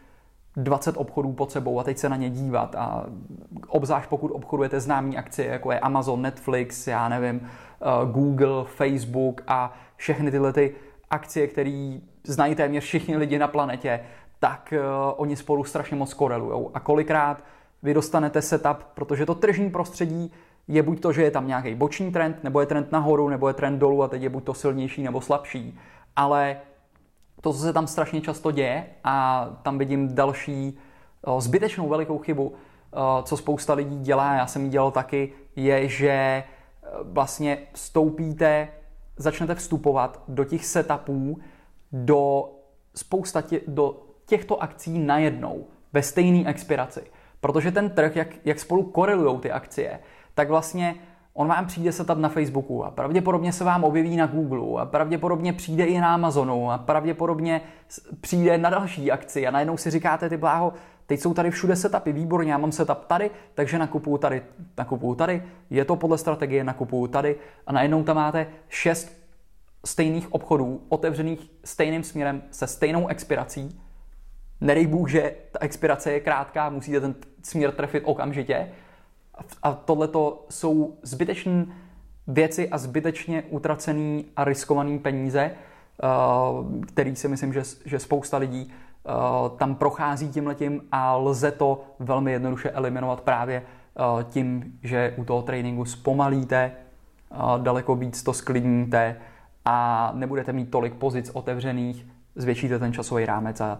20 0.58 0.98
obchodů 0.98 1.34
pod 1.34 1.52
sebou 1.52 1.80
a 1.80 1.84
teď 1.84 1.98
se 1.98 2.10
na 2.10 2.16
ně 2.16 2.30
dívat. 2.30 2.76
A 2.76 3.06
obzvlášť 3.68 4.10
pokud 4.10 4.28
obchodujete 4.28 4.80
známý 4.80 5.18
akcie, 5.18 5.48
jako 5.48 5.72
je 5.72 5.80
Amazon, 5.80 6.22
Netflix, 6.22 6.88
já 6.88 7.10
nevím, 7.10 7.42
eh, 7.42 8.12
Google, 8.12 8.66
Facebook 8.66 9.42
a 9.48 9.74
všechny 9.96 10.32
tyhle 10.32 10.54
ty 10.54 10.76
akcie, 11.10 11.48
které 11.48 12.00
znají 12.24 12.56
téměř 12.56 12.84
všichni 12.84 13.18
lidi 13.18 13.40
na 13.40 13.48
planetě, 13.48 14.00
tak 14.40 14.74
uh, 14.78 15.14
oni 15.18 15.36
spolu 15.36 15.64
strašně 15.64 15.98
moc 15.98 16.14
korelují. 16.14 16.68
A 16.74 16.80
kolikrát 16.80 17.44
vy 17.84 17.94
dostanete 17.94 18.42
setup, 18.42 18.78
protože 18.94 19.26
to 19.26 19.36
tržní 19.36 19.70
prostředí 19.70 20.32
je 20.68 20.84
buď 20.84 21.00
to, 21.02 21.14
že 21.14 21.24
je 21.24 21.32
tam 21.32 21.48
nějaký 21.48 21.76
boční 21.76 22.12
trend, 22.12 22.44
nebo 22.44 22.60
je 22.60 22.66
trend 22.66 22.92
nahoru, 22.92 23.30
nebo 23.30 23.48
je 23.48 23.54
trend 23.54 23.80
dolů 23.80 24.04
a 24.04 24.08
teď 24.08 24.22
je 24.22 24.30
buď 24.30 24.44
to 24.44 24.54
silnější 24.54 25.04
nebo 25.04 25.22
slabší. 25.22 25.80
Ale 26.16 26.58
to, 27.41 27.54
co 27.54 27.60
se 27.60 27.73
tam 27.73 27.88
strašně 27.88 28.21
často 28.21 28.52
děje 28.52 28.86
a 29.04 29.45
tam 29.63 29.78
vidím 29.78 30.15
další 30.15 30.78
zbytečnou 31.39 31.89
velikou 31.89 32.17
chybu, 32.17 32.54
co 33.23 33.38
spousta 33.38 33.73
lidí 33.73 33.99
dělá, 33.99 34.34
já 34.34 34.47
jsem 34.47 34.63
ji 34.63 34.69
dělal 34.69 34.91
taky, 34.91 35.34
je, 35.56 35.88
že 35.88 36.43
vlastně 37.04 37.58
vstoupíte, 37.73 38.67
začnete 39.17 39.56
vstupovat 39.56 40.23
do 40.28 40.43
těch 40.43 40.65
setupů, 40.65 41.39
do 41.91 42.49
spousta 42.95 43.41
tě, 43.41 43.62
do 43.67 44.06
těchto 44.25 44.63
akcí 44.63 44.99
najednou, 44.99 45.67
ve 45.93 46.04
stejné 46.04 46.49
expiraci. 46.49 47.02
Protože 47.39 47.71
ten 47.71 47.89
trh, 47.89 48.15
jak, 48.15 48.28
jak 48.45 48.60
spolu 48.60 48.84
korelují 48.84 49.39
ty 49.39 49.52
akcie, 49.52 49.99
tak 50.34 50.49
vlastně 50.49 50.95
on 51.39 51.47
vám 51.47 51.65
přijde 51.65 51.91
setat 51.91 52.17
na 52.17 52.30
Facebooku 52.30 52.86
a 52.86 52.91
pravděpodobně 52.91 53.54
se 53.54 53.63
vám 53.63 53.84
objeví 53.84 54.15
na 54.15 54.25
Google 54.25 54.82
a 54.82 54.86
pravděpodobně 54.86 55.54
přijde 55.54 55.86
i 55.86 55.99
na 55.99 56.13
Amazonu 56.13 56.71
a 56.71 56.78
pravděpodobně 56.78 57.62
přijde 58.21 58.58
na 58.58 58.69
další 58.69 59.12
akci 59.12 59.47
a 59.47 59.52
najednou 59.52 59.78
si 59.78 59.91
říkáte 59.91 60.30
ty 60.30 60.38
bláho, 60.38 60.73
teď 61.06 61.19
jsou 61.19 61.34
tady 61.34 61.52
všude 61.52 61.75
setupy, 61.75 62.12
výborně, 62.12 62.52
já 62.52 62.58
mám 62.58 62.71
setup 62.71 63.06
tady, 63.06 63.32
takže 63.54 63.80
nakupuju 63.80 64.17
tady, 64.17 64.41
nakupuju 64.78 65.15
tady, 65.15 65.43
je 65.69 65.86
to 65.86 65.95
podle 65.95 66.17
strategie, 66.17 66.63
nakupuju 66.63 67.08
tady 67.08 67.36
a 67.67 67.71
najednou 67.71 68.04
tam 68.04 68.15
máte 68.15 68.47
šest 68.69 69.17
stejných 69.86 70.34
obchodů 70.34 70.82
otevřených 70.89 71.52
stejným 71.63 72.04
směrem 72.04 72.41
se 72.52 72.67
stejnou 72.67 73.08
expirací. 73.08 73.82
Nedej 74.62 74.88
Bůh, 74.88 75.10
že 75.10 75.36
ta 75.52 75.60
expirace 75.62 76.12
je 76.12 76.19
krátká, 76.19 76.69
musíte 76.69 77.02
ten 77.02 77.15
směr 77.43 77.71
trefit 77.71 78.04
okamžitě 78.06 78.71
a 79.63 79.73
tohle 79.73 80.10
jsou 80.49 80.97
zbytečné 81.02 81.65
věci 82.28 82.69
a 82.69 82.78
zbytečně 82.78 83.43
utracený 83.49 84.25
a 84.36 84.43
riskovaný 84.43 84.99
peníze, 84.99 85.41
eh, 85.41 85.56
který 86.86 87.15
si 87.15 87.28
myslím, 87.28 87.54
že, 87.54 87.63
že 87.86 87.99
spousta 87.99 88.38
lidí 88.38 88.71
eh, 88.71 89.12
tam 89.58 89.75
prochází 89.75 90.30
tímhletím 90.30 90.82
a 90.91 91.15
lze 91.15 91.52
to 91.52 91.84
velmi 91.99 92.32
jednoduše 92.32 92.69
eliminovat 92.69 93.21
právě 93.21 93.62
eh, 93.62 94.23
tím, 94.23 94.80
že 94.84 95.13
u 95.17 95.23
toho 95.23 95.41
tréninku 95.41 95.86
zpomalíte, 95.86 96.71
daleko 97.58 97.95
víc 97.95 98.23
to 98.23 98.34
sklidníte 98.34 99.15
a 99.65 100.12
nebudete 100.15 100.54
mít 100.54 100.71
tolik 100.71 100.93
pozic 100.93 101.30
otevřených, 101.34 102.06
zvětšíte 102.36 102.80
ten 102.80 102.94
časový 102.94 103.26
rámec 103.26 103.62
a 103.62 103.80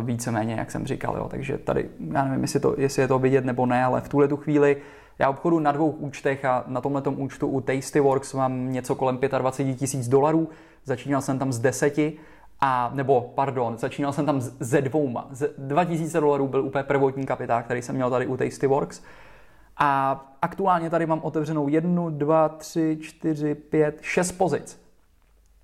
víceméně, 0.00 0.54
jak 0.54 0.70
jsem 0.70 0.86
říkal. 0.86 1.16
Jo. 1.16 1.28
Takže 1.28 1.58
tady, 1.58 1.90
já 2.12 2.24
nevím, 2.24 2.42
jestli, 2.42 2.60
to, 2.60 2.74
jestli 2.78 3.02
je 3.02 3.08
to 3.08 3.18
vidět 3.18 3.44
nebo 3.44 3.66
ne, 3.66 3.84
ale 3.84 4.00
v 4.00 4.08
tuhle 4.08 4.28
tu 4.28 4.36
chvíli 4.36 4.76
já 5.18 5.30
obchodu 5.30 5.58
na 5.58 5.72
dvou 5.72 5.90
účtech 5.90 6.44
a 6.44 6.64
na 6.66 6.80
tomhle 6.80 7.02
účtu 7.02 7.46
u 7.46 7.60
Tastyworks 7.60 8.34
mám 8.34 8.72
něco 8.72 8.94
kolem 8.94 9.18
25 9.38 9.74
tisíc 9.74 10.08
dolarů. 10.08 10.48
Začínal 10.84 11.20
jsem 11.20 11.38
tam 11.38 11.52
z 11.52 11.58
deseti, 11.58 12.18
a, 12.60 12.90
nebo 12.94 13.32
pardon, 13.34 13.78
začínal 13.78 14.12
jsem 14.12 14.26
tam 14.26 14.40
ze 14.40 14.82
dvouma. 14.82 15.28
Z 15.30 15.54
2000 15.58 16.20
dolarů 16.20 16.48
byl 16.48 16.64
úplně 16.64 16.84
prvotní 16.84 17.26
kapitál, 17.26 17.62
který 17.62 17.82
jsem 17.82 17.94
měl 17.94 18.10
tady 18.10 18.26
u 18.26 18.36
Tastyworks. 18.36 19.02
A 19.76 20.20
aktuálně 20.42 20.90
tady 20.90 21.06
mám 21.06 21.20
otevřenou 21.22 21.68
jednu, 21.68 22.10
dva, 22.10 22.48
tři, 22.48 22.98
čtyři, 23.00 23.54
pět, 23.54 23.98
šest 24.00 24.32
pozic. 24.32 24.85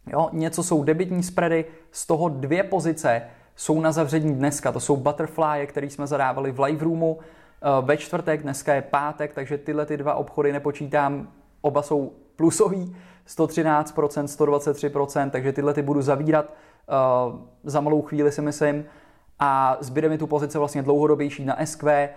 Jo, 0.06 0.28
něco 0.32 0.62
jsou 0.62 0.84
debitní 0.84 1.22
spready, 1.22 1.64
z 1.90 2.06
toho 2.06 2.28
dvě 2.28 2.62
pozice 2.62 3.22
jsou 3.56 3.80
na 3.80 3.92
zavření 3.92 4.34
dneska. 4.34 4.72
To 4.72 4.80
jsou 4.80 4.96
butterfly, 4.96 5.66
které 5.66 5.90
jsme 5.90 6.06
zadávali 6.06 6.52
v 6.52 6.60
live 6.60 6.84
roomu 6.84 7.18
Eh, 7.62 7.82
ve 7.82 7.96
čtvrtek, 7.96 8.42
dneska 8.42 8.74
je 8.74 8.82
pátek, 8.82 9.34
takže 9.34 9.58
tyhle 9.58 9.86
ty 9.86 9.96
dva 9.96 10.14
obchody 10.14 10.52
nepočítám, 10.52 11.28
oba 11.60 11.82
jsou 11.82 12.12
plusový, 12.36 12.96
113%, 13.26 14.26
123%, 14.26 15.30
takže 15.30 15.52
tyhle 15.52 15.74
ty 15.74 15.82
budu 15.82 16.02
zavírat 16.02 16.46
uh, 16.46 17.40
za 17.64 17.80
malou 17.80 18.02
chvíli 18.02 18.32
si 18.32 18.42
myslím 18.42 18.84
a 19.38 19.76
zbyde 19.80 20.08
mi 20.08 20.18
tu 20.18 20.26
pozice 20.26 20.58
vlastně 20.58 20.82
dlouhodobější 20.82 21.44
na 21.44 21.66
SQ, 21.66 21.88
eh, 21.88 22.08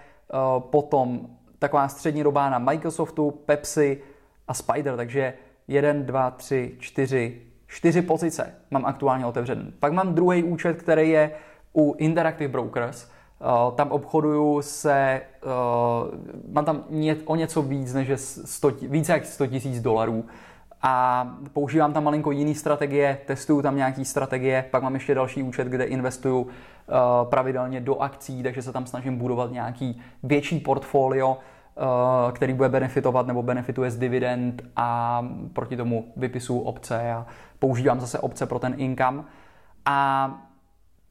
potom 0.59 1.27
taková 1.59 1.87
střední 1.87 2.23
doba 2.23 2.49
na 2.49 2.59
Microsoftu, 2.59 3.31
Pepsi 3.31 4.01
a 4.47 4.53
Spider, 4.53 4.95
takže 4.95 5.33
1, 5.67 5.93
2, 5.93 6.31
3, 6.31 6.75
4, 6.79 7.41
4 7.67 8.01
pozice 8.01 8.53
mám 8.71 8.85
aktuálně 8.85 9.25
otevřený. 9.25 9.73
Pak 9.79 9.93
mám 9.93 10.13
druhý 10.13 10.43
účet, 10.43 10.81
který 10.81 11.09
je 11.09 11.31
u 11.73 11.95
Interactive 11.97 12.51
Brokers, 12.51 13.07
Uh, 13.39 13.75
tam 13.75 13.91
obchoduju 13.91 14.61
se, 14.61 15.21
uh, 15.45 16.53
mám 16.53 16.65
tam 16.65 16.83
o 17.25 17.35
něco 17.35 17.61
víc 17.61 17.93
než 17.93 18.11
100, 18.45 18.71
více 18.81 19.11
jak 19.11 19.25
100 19.25 19.47
tisíc 19.47 19.81
dolarů. 19.81 20.25
A 20.81 21.27
používám 21.53 21.93
tam 21.93 22.03
malinko 22.03 22.31
jiný 22.31 22.55
strategie, 22.55 23.17
testuju 23.25 23.61
tam 23.61 23.75
nějaký 23.75 24.05
strategie, 24.05 24.65
pak 24.71 24.83
mám 24.83 24.93
ještě 24.93 25.15
další 25.15 25.43
účet, 25.43 25.67
kde 25.67 25.83
investuju 25.83 26.41
uh, 26.41 26.49
pravidelně 27.29 27.81
do 27.81 27.97
akcí, 27.97 28.43
takže 28.43 28.61
se 28.61 28.71
tam 28.71 28.85
snažím 28.85 29.17
budovat 29.17 29.51
nějaký 29.51 30.01
větší 30.23 30.59
portfolio, 30.59 31.37
který 32.31 32.53
bude 32.53 32.69
benefitovat 32.69 33.27
nebo 33.27 33.43
benefituje 33.43 33.91
z 33.91 33.97
dividend 33.97 34.63
a 34.75 35.21
proti 35.53 35.77
tomu 35.77 36.13
vypisuju 36.15 36.59
opce 36.59 37.11
a 37.11 37.25
používám 37.59 37.99
zase 37.99 38.19
opce 38.19 38.45
pro 38.45 38.59
ten 38.59 38.73
income. 38.77 39.23
A 39.85 40.31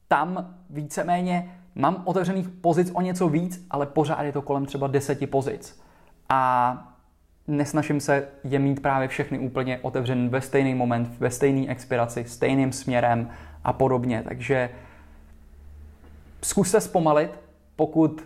tam 0.07 0.55
víceméně 0.69 1.51
Mám 1.75 2.01
otevřených 2.05 2.49
pozic 2.49 2.91
o 2.93 3.01
něco 3.01 3.29
víc, 3.29 3.65
ale 3.69 3.85
pořád 3.85 4.23
je 4.23 4.31
to 4.31 4.41
kolem 4.41 4.65
třeba 4.65 4.87
deseti 4.87 5.27
pozic. 5.27 5.81
A 6.29 6.95
nesnažím 7.47 7.99
se 7.99 8.27
je 8.43 8.59
mít 8.59 8.81
právě 8.81 9.07
všechny 9.07 9.39
úplně 9.39 9.79
otevřený 9.81 10.29
ve 10.29 10.41
stejný 10.41 10.75
moment, 10.75 11.09
ve 11.19 11.31
stejné 11.31 11.67
expiraci, 11.67 12.23
stejným 12.23 12.71
směrem 12.71 13.29
a 13.63 13.73
podobně. 13.73 14.23
Takže 14.27 14.69
zkuste 16.41 16.81
zpomalit, 16.81 17.39
pokud 17.75 18.23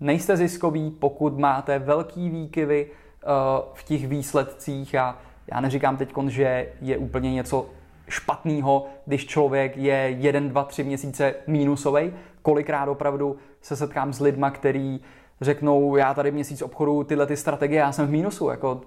nejste 0.00 0.36
ziskový, 0.36 0.90
pokud 0.90 1.38
máte 1.38 1.78
velký 1.78 2.30
výkyvy 2.30 2.86
uh, 2.86 3.30
v 3.74 3.84
těch 3.84 4.06
výsledcích 4.06 4.94
a 4.94 5.18
já 5.54 5.60
neříkám 5.60 5.96
teď, 5.96 6.12
že 6.26 6.68
je 6.80 6.98
úplně 6.98 7.32
něco 7.32 7.66
špatného, 8.08 8.86
když 9.06 9.26
člověk 9.26 9.76
je 9.76 9.94
jeden, 9.94 10.48
dva, 10.48 10.64
tři 10.64 10.84
měsíce 10.84 11.34
mínusový. 11.46 12.12
Kolikrát 12.42 12.88
opravdu 12.88 13.36
se 13.60 13.76
setkám 13.76 14.12
s 14.12 14.20
lidma, 14.20 14.50
který 14.50 15.00
řeknou, 15.40 15.96
já 15.96 16.14
tady 16.14 16.30
měsíc 16.30 16.62
obchodu 16.62 17.04
tyhle 17.04 17.26
ty 17.26 17.36
strategie, 17.36 17.80
já 17.80 17.92
jsem 17.92 18.06
v 18.06 18.10
mínusu, 18.10 18.48
jako 18.48 18.80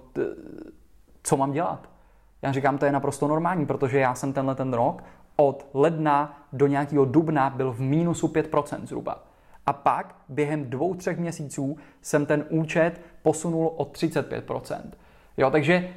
co 1.22 1.36
mám 1.36 1.52
dělat? 1.52 1.88
Já 2.42 2.52
říkám, 2.52 2.78
to 2.78 2.86
je 2.86 2.92
naprosto 2.92 3.28
normální, 3.28 3.66
protože 3.66 3.98
já 3.98 4.14
jsem 4.14 4.32
tenhle 4.32 4.54
ten 4.54 4.72
rok 4.72 5.02
od 5.36 5.66
ledna 5.74 6.46
do 6.52 6.66
nějakého 6.66 7.04
dubna 7.04 7.50
byl 7.50 7.72
v 7.72 7.80
mínusu 7.80 8.28
5% 8.28 8.86
zhruba. 8.86 9.22
A 9.66 9.72
pak 9.72 10.16
během 10.28 10.70
dvou, 10.70 10.94
třech 10.94 11.18
měsíců 11.18 11.76
jsem 12.02 12.26
ten 12.26 12.44
účet 12.48 13.00
posunul 13.22 13.72
o 13.76 13.84
35%. 13.84 14.80
Jo, 15.36 15.50
takže 15.50 15.88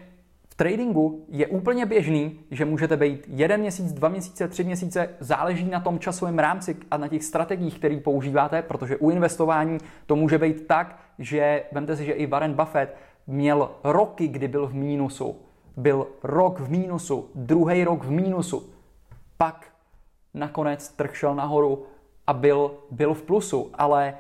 tradingu 0.58 1.26
je 1.30 1.48
úplně 1.48 1.86
běžný, 1.86 2.40
že 2.52 2.66
můžete 2.66 2.98
být 2.98 3.26
jeden 3.28 3.62
měsíc, 3.62 3.94
dva 3.94 4.10
měsíce, 4.10 4.48
tři 4.48 4.64
měsíce, 4.64 5.10
záleží 5.20 5.70
na 5.70 5.80
tom 5.80 6.00
časovém 6.00 6.40
rámci 6.40 6.78
a 6.92 6.98
na 6.98 7.08
těch 7.08 7.24
strategiích, 7.24 7.78
které 7.78 8.00
používáte, 8.00 8.62
protože 8.62 8.98
u 8.98 9.10
investování 9.10 9.78
to 10.06 10.16
může 10.16 10.38
být 10.38 10.68
tak, 10.68 11.00
že 11.20 11.64
vemte 11.72 11.96
si, 11.96 12.06
že 12.06 12.12
i 12.12 12.26
Warren 12.26 12.54
Buffett 12.54 12.96
měl 13.28 13.72
roky, 13.84 14.28
kdy 14.28 14.48
byl 14.48 14.68
v 14.68 14.74
mínusu. 14.74 15.36
Byl 15.78 16.08
rok 16.24 16.60
v 16.60 16.70
mínusu, 16.70 17.30
druhý 17.36 17.84
rok 17.84 18.04
v 18.04 18.12
mínusu. 18.12 18.70
Pak 19.38 19.66
nakonec 20.34 20.90
trh 20.90 21.16
šel 21.16 21.36
nahoru 21.36 21.86
a 22.28 22.34
byl, 22.34 22.72
byl 22.92 23.14
v 23.14 23.22
plusu, 23.22 23.72
ale 23.74 24.14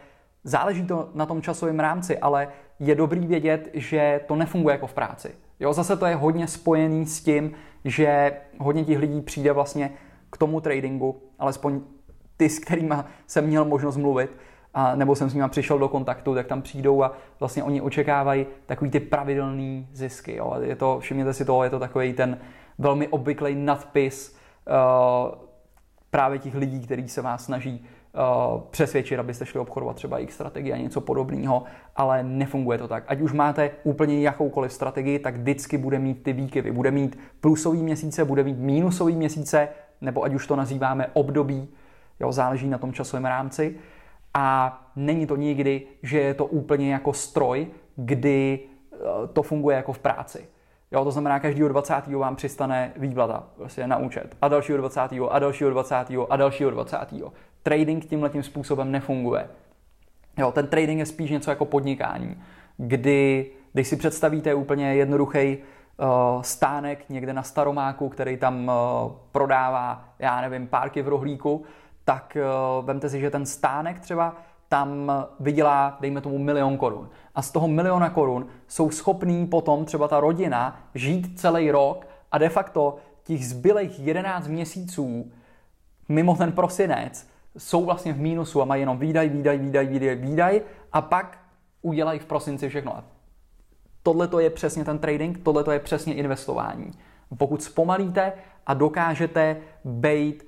záleží 0.43 0.85
to 0.85 1.09
na 1.13 1.25
tom 1.25 1.41
časovém 1.41 1.79
rámci, 1.79 2.17
ale 2.17 2.47
je 2.79 2.95
dobrý 2.95 3.27
vědět, 3.27 3.69
že 3.73 4.21
to 4.27 4.35
nefunguje 4.35 4.73
jako 4.73 4.87
v 4.87 4.93
práci 4.93 5.35
Jo, 5.59 5.73
zase 5.73 5.97
to 5.97 6.05
je 6.05 6.15
hodně 6.15 6.47
spojený 6.47 7.05
s 7.05 7.23
tím, 7.23 7.53
že 7.85 8.31
hodně 8.57 8.85
těch 8.85 8.99
lidí 8.99 9.21
přijde 9.21 9.51
vlastně 9.51 9.91
k 10.31 10.37
tomu 10.37 10.61
tradingu, 10.61 11.21
alespoň 11.39 11.81
ty, 12.37 12.49
s 12.49 12.59
kterými 12.59 12.95
jsem 13.27 13.47
měl 13.47 13.65
možnost 13.65 13.97
mluvit, 13.97 14.37
a, 14.73 14.95
nebo 14.95 15.15
jsem 15.15 15.29
s 15.29 15.33
nimi 15.33 15.49
přišel 15.49 15.79
do 15.79 15.87
kontaktu, 15.87 16.35
tak 16.35 16.47
tam 16.47 16.61
přijdou 16.61 17.03
a 17.03 17.11
vlastně 17.39 17.63
oni 17.63 17.81
očekávají 17.81 18.45
takový 18.65 18.91
ty 18.91 18.99
pravidelný 18.99 19.87
zisky. 19.93 20.35
Jo. 20.35 20.55
Je 20.61 20.75
to, 20.75 20.99
všimněte 20.99 21.33
si 21.33 21.45
toho, 21.45 21.63
je 21.63 21.69
to 21.69 21.79
takový 21.79 22.13
ten 22.13 22.39
velmi 22.77 23.07
obvyklý 23.07 23.55
nadpis 23.55 24.37
uh, 24.67 25.35
právě 26.09 26.39
těch 26.39 26.55
lidí, 26.55 26.81
kteří 26.81 27.09
se 27.09 27.21
vás 27.21 27.45
snaží 27.45 27.85
přesvědčit, 28.69 29.19
abyste 29.19 29.45
šli 29.45 29.59
obchodovat 29.59 29.95
třeba 29.95 30.17
jejich 30.17 30.33
strategii 30.33 30.73
a 30.73 30.77
něco 30.77 31.01
podobného, 31.01 31.63
ale 31.95 32.23
nefunguje 32.23 32.77
to 32.77 32.87
tak. 32.87 33.03
Ať 33.07 33.21
už 33.21 33.33
máte 33.33 33.71
úplně 33.83 34.21
jakoukoliv 34.21 34.73
strategii, 34.73 35.19
tak 35.19 35.35
vždycky 35.37 35.77
bude 35.77 35.99
mít 35.99 36.23
ty 36.23 36.33
výkyvy. 36.33 36.71
Bude 36.71 36.91
mít 36.91 37.19
plusový 37.41 37.83
měsíce, 37.83 38.25
bude 38.25 38.43
mít 38.43 38.59
mínusový 38.59 39.15
měsíce, 39.15 39.69
nebo 40.01 40.23
ať 40.23 40.33
už 40.33 40.47
to 40.47 40.55
nazýváme 40.55 41.07
období, 41.13 41.67
jo, 42.19 42.31
záleží 42.31 42.67
na 42.67 42.77
tom 42.77 42.93
časovém 42.93 43.25
rámci. 43.25 43.75
A 44.33 44.79
není 44.95 45.27
to 45.27 45.35
nikdy, 45.35 45.81
že 46.03 46.19
je 46.19 46.33
to 46.33 46.45
úplně 46.45 46.93
jako 46.93 47.13
stroj, 47.13 47.67
kdy 47.95 48.59
to 49.33 49.43
funguje 49.43 49.75
jako 49.75 49.93
v 49.93 49.99
práci. 49.99 50.47
Jo, 50.91 51.03
to 51.03 51.11
znamená, 51.11 51.39
každýho 51.39 51.69
20. 51.69 52.07
vám 52.07 52.35
přistane 52.35 52.91
výplata 52.97 53.43
prostě 53.55 53.87
na 53.87 53.97
účet. 53.97 54.37
A 54.41 54.47
dalšího 54.47 54.77
20. 54.77 55.01
a 55.29 55.39
dalšího 55.39 55.69
20. 55.69 55.95
a 56.29 56.35
dalšího 56.35 56.71
20. 56.71 56.97
Trading 57.63 58.05
tímhle 58.05 58.29
tím 58.29 58.43
způsobem 58.43 58.91
nefunguje. 58.91 59.49
Jo, 60.37 60.51
ten 60.51 60.67
trading 60.67 60.99
je 60.99 61.05
spíš 61.05 61.31
něco 61.31 61.49
jako 61.49 61.65
podnikání, 61.65 62.43
kdy, 62.77 63.51
když 63.73 63.87
si 63.87 63.95
představíte 63.95 64.53
úplně 64.53 64.95
jednoduchý 64.95 65.57
uh, 65.57 66.41
stánek 66.41 67.09
někde 67.09 67.33
na 67.33 67.43
Staromáku, 67.43 68.09
který 68.09 68.37
tam 68.37 68.67
uh, 68.67 69.11
prodává, 69.31 70.09
já 70.19 70.41
nevím, 70.41 70.67
párky 70.67 71.01
v 71.01 71.07
rohlíku, 71.07 71.63
tak 72.05 72.37
uh, 72.79 72.85
vemte 72.85 73.09
si, 73.09 73.19
že 73.19 73.29
ten 73.29 73.45
stánek 73.45 73.99
třeba 73.99 74.35
tam 74.69 75.11
vydělá, 75.39 75.97
dejme 75.99 76.21
tomu, 76.21 76.37
milion 76.37 76.77
korun. 76.77 77.09
A 77.35 77.41
z 77.41 77.51
toho 77.51 77.67
miliona 77.67 78.09
korun 78.09 78.47
jsou 78.67 78.91
schopní 78.91 79.47
potom 79.47 79.85
třeba 79.85 80.07
ta 80.07 80.19
rodina 80.19 80.79
žít 80.95 81.39
celý 81.39 81.71
rok 81.71 82.07
a 82.31 82.37
de 82.37 82.49
facto 82.49 82.95
těch 83.23 83.47
zbylých 83.47 83.99
11 83.99 84.47
měsíců 84.47 85.31
mimo 86.09 86.35
ten 86.35 86.51
prosinec 86.51 87.27
jsou 87.57 87.85
vlastně 87.85 88.13
v 88.13 88.19
mínusu 88.19 88.61
a 88.61 88.65
mají 88.65 88.81
jenom 88.81 88.99
výdaj, 88.99 89.29
výdaj, 89.29 89.57
výdaj, 89.57 89.87
výdaj, 89.87 90.15
výdaj 90.15 90.61
a 90.93 91.01
pak 91.01 91.37
udělají 91.81 92.19
v 92.19 92.25
prosinci 92.25 92.69
všechno. 92.69 92.97
A 92.97 93.03
tohle 94.03 94.27
to 94.27 94.39
je 94.39 94.49
přesně 94.49 94.85
ten 94.85 94.99
trading, 94.99 95.37
tohle 95.43 95.63
to 95.63 95.71
je 95.71 95.79
přesně 95.79 96.13
investování. 96.13 96.91
Pokud 97.37 97.63
zpomalíte 97.63 98.33
a 98.65 98.73
dokážete 98.73 99.57
být 99.85 100.47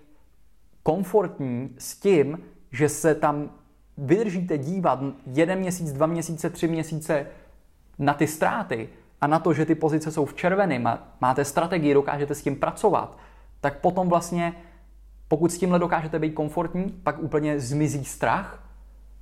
komfortní 0.84 1.76
s 1.78 2.00
tím, 2.00 2.40
že 2.72 2.90
se 2.90 3.16
tam 3.16 3.50
vydržíte 3.98 4.58
dívat 4.58 5.00
jeden 5.26 5.60
měsíc, 5.60 5.94
dva 5.94 6.06
měsíce, 6.06 6.50
tři 6.50 6.68
měsíce 6.68 7.28
na 8.00 8.14
ty 8.14 8.28
ztráty 8.28 8.90
a 9.22 9.28
na 9.28 9.40
to, 9.40 9.54
že 9.54 9.66
ty 9.66 9.76
pozice 9.76 10.12
jsou 10.12 10.26
v 10.26 10.34
červeném, 10.34 11.00
máte 11.22 11.46
strategii, 11.46 11.94
dokážete 11.94 12.36
s 12.36 12.42
tím 12.42 12.56
pracovat, 12.56 13.18
tak 13.62 13.80
potom 13.80 14.10
vlastně, 14.10 14.54
pokud 15.30 15.52
s 15.52 15.58
tímhle 15.58 15.80
dokážete 15.80 16.20
být 16.20 16.34
komfortní, 16.34 17.00
pak 17.04 17.20
úplně 17.20 17.60
zmizí 17.60 18.06
strach, 18.06 18.64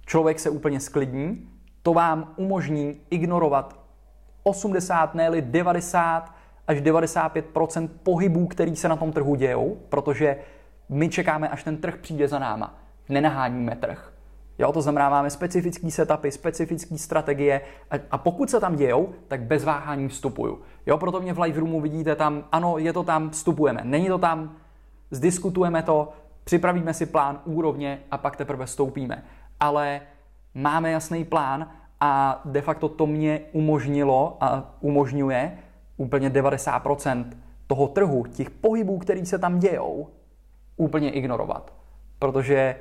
člověk 0.06 0.40
se 0.40 0.50
úplně 0.50 0.80
sklidní, 0.80 1.50
to 1.84 1.94
vám 1.94 2.34
umožní 2.36 3.00
ignorovat 3.10 3.80
80, 4.44 5.16
ne 5.16 5.42
90 5.42 6.34
až 6.68 6.82
95% 6.82 7.90
pohybů, 8.04 8.48
který 8.48 8.76
se 8.76 8.88
na 8.88 8.96
tom 8.96 9.12
trhu 9.12 9.36
dějou, 9.36 9.78
protože 9.90 10.38
my 10.90 11.10
čekáme, 11.10 11.50
až 11.50 11.64
ten 11.64 11.78
trh 11.78 11.98
přijde 11.98 12.28
za 12.28 12.40
náma. 12.40 12.80
Nenaháníme 13.10 13.76
trh. 13.76 14.14
Jo, 14.60 14.72
to 14.72 14.82
znamená, 14.82 15.10
máme 15.10 15.30
specifické 15.30 15.92
setupy, 15.92 16.32
specifické 16.32 16.98
strategie 16.98 17.62
a, 17.92 17.96
a 18.12 18.18
pokud 18.18 18.50
se 18.50 18.60
tam 18.60 18.76
dějou, 18.76 19.14
tak 19.28 19.42
bez 19.42 19.64
váhání 19.64 20.08
vstupuju. 20.08 20.62
Jo, 20.86 20.98
proto 20.98 21.22
mě 21.22 21.34
v 21.34 21.40
live 21.40 21.60
roomu 21.60 21.82
vidíte 21.82 22.16
tam, 22.16 22.44
ano, 22.52 22.78
je 22.78 22.94
to 22.94 23.04
tam, 23.04 23.30
vstupujeme. 23.30 23.82
Není 23.84 24.08
to 24.08 24.18
tam, 24.18 24.56
zdiskutujeme 25.12 25.84
to, 25.84 26.14
připravíme 26.44 26.94
si 26.94 27.06
plán 27.06 27.42
úrovně 27.46 28.00
a 28.12 28.18
pak 28.18 28.36
teprve 28.36 28.66
vstoupíme. 28.66 29.24
Ale 29.60 30.02
máme 30.54 30.92
jasný 30.92 31.26
plán 31.26 31.70
a 32.00 32.42
de 32.46 32.62
facto 32.62 32.90
to 32.90 33.08
mě 33.08 33.40
umožnilo 33.52 34.38
a 34.42 34.76
umožňuje 34.80 35.58
úplně 35.98 36.30
90% 36.30 37.26
toho 37.68 37.88
trhu, 37.88 38.26
těch 38.26 38.50
pohybů, 38.50 38.98
který 38.98 39.26
se 39.26 39.40
tam 39.40 39.60
dějou, 39.60 40.08
úplně 40.78 41.12
ignorovat. 41.12 41.74
Protože 42.20 42.76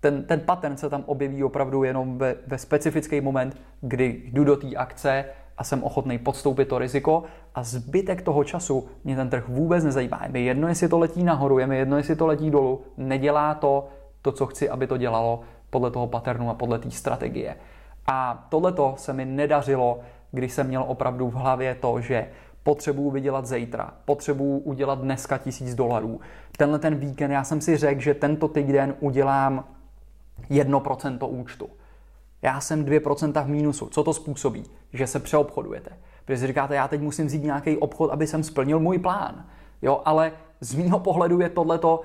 ten, 0.00 0.24
ten 0.24 0.40
pattern 0.40 0.76
se 0.76 0.90
tam 0.90 1.04
objeví 1.06 1.44
opravdu 1.44 1.84
jenom 1.84 2.18
ve, 2.18 2.36
ve 2.46 2.58
specifický 2.58 3.20
moment, 3.20 3.56
kdy 3.80 4.22
jdu 4.24 4.44
do 4.44 4.56
té 4.56 4.76
akce 4.76 5.24
a 5.60 5.64
jsem 5.64 5.84
ochotný 5.84 6.18
podstoupit 6.18 6.68
to 6.68 6.78
riziko 6.78 7.22
a 7.54 7.62
zbytek 7.62 8.22
toho 8.22 8.44
času 8.44 8.88
mě 9.04 9.16
ten 9.16 9.30
trh 9.30 9.48
vůbec 9.48 9.84
nezajímá. 9.84 10.20
Je 10.22 10.28
mi 10.28 10.44
jedno, 10.44 10.68
jestli 10.68 10.88
to 10.88 10.98
letí 10.98 11.24
nahoru, 11.24 11.58
je 11.58 11.66
mi 11.66 11.78
jedno, 11.78 11.96
jestli 11.96 12.16
to 12.16 12.26
letí 12.26 12.50
dolů, 12.50 12.80
nedělá 12.96 13.54
to 13.54 13.88
to, 14.22 14.32
co 14.32 14.46
chci, 14.46 14.68
aby 14.68 14.86
to 14.86 14.96
dělalo 14.96 15.40
podle 15.70 15.90
toho 15.90 16.06
patternu 16.06 16.50
a 16.50 16.54
podle 16.54 16.78
té 16.78 16.90
strategie. 16.90 17.56
A 18.06 18.46
tohleto 18.48 18.94
se 18.96 19.12
mi 19.12 19.24
nedařilo, 19.24 20.00
když 20.32 20.52
jsem 20.52 20.66
měl 20.66 20.84
opravdu 20.88 21.28
v 21.28 21.34
hlavě 21.34 21.74
to, 21.74 22.00
že 22.00 22.28
potřebuju 22.62 23.10
vydělat 23.10 23.46
zítra, 23.46 23.94
potřebuju 24.04 24.58
udělat 24.58 24.98
dneska 24.98 25.38
tisíc 25.38 25.74
dolarů. 25.74 26.20
Tenhle 26.56 26.78
ten 26.78 26.94
víkend 26.94 27.30
já 27.30 27.44
jsem 27.44 27.60
si 27.60 27.76
řekl, 27.76 28.00
že 28.00 28.14
tento 28.14 28.48
týden 28.48 28.94
udělám 29.00 29.64
1% 30.50 31.28
účtu. 31.30 31.68
Já 32.42 32.60
jsem 32.60 32.84
2% 32.84 33.44
v 33.44 33.48
mínusu. 33.48 33.88
Co 33.88 34.04
to 34.04 34.12
způsobí? 34.12 34.64
Že 34.92 35.06
se 35.06 35.20
přeobchodujete. 35.20 35.90
Protože 36.24 36.38
si 36.38 36.46
říkáte, 36.46 36.74
já 36.74 36.88
teď 36.88 37.00
musím 37.00 37.26
vzít 37.26 37.44
nějaký 37.44 37.76
obchod, 37.76 38.10
aby 38.10 38.26
jsem 38.26 38.42
splnil 38.42 38.80
můj 38.80 38.98
plán. 38.98 39.46
Jo, 39.82 40.02
ale 40.04 40.32
z 40.60 40.74
mýho 40.74 40.98
pohledu 40.98 41.40
je 41.40 41.48
tohleto, 41.48 42.00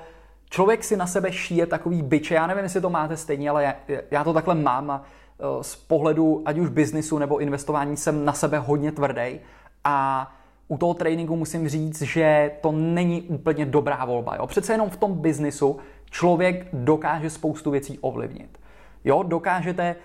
člověk 0.50 0.84
si 0.84 0.98
na 0.98 1.08
sebe 1.08 1.32
šíje 1.32 1.66
takový 1.66 2.02
byče, 2.02 2.36
já 2.36 2.48
nevím, 2.48 2.64
jestli 2.64 2.82
to 2.82 2.90
máte 2.90 3.18
stejně, 3.18 3.50
ale 3.50 3.64
já, 3.64 3.76
já 4.12 4.24
to 4.24 4.34
takhle 4.34 4.56
mám 4.56 4.92
a 4.92 5.04
e, 5.40 5.64
z 5.64 5.76
pohledu 5.76 6.42
ať 6.46 6.58
už 6.58 6.70
biznisu 6.70 7.18
nebo 7.18 7.38
investování 7.38 7.98
jsem 7.98 8.26
na 8.26 8.34
sebe 8.34 8.60
hodně 8.60 8.92
tvrdý 8.92 9.40
a 9.84 10.32
u 10.68 10.78
toho 10.78 10.94
tréninku 10.94 11.36
musím 11.36 11.70
říct, 11.70 12.02
že 12.02 12.52
to 12.62 12.72
není 12.72 13.22
úplně 13.22 13.66
dobrá 13.66 14.06
volba. 14.06 14.36
Jo? 14.36 14.48
Přece 14.48 14.74
jenom 14.74 14.90
v 14.90 14.98
tom 14.98 15.14
biznisu 15.14 15.78
člověk 16.10 16.68
dokáže 16.74 17.30
spoustu 17.30 17.72
věcí 17.72 18.00
ovlivnit. 18.00 18.58
Jo, 19.04 19.24
dokážete, 19.24 19.96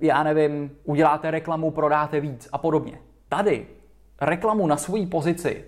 já 0.00 0.22
nevím, 0.22 0.70
uděláte 0.84 1.30
reklamu, 1.30 1.70
prodáte 1.70 2.20
víc 2.20 2.48
a 2.52 2.58
podobně. 2.58 2.98
Tady 3.28 3.66
reklamu 4.20 4.66
na 4.66 4.76
svoji 4.76 5.06
pozici 5.06 5.64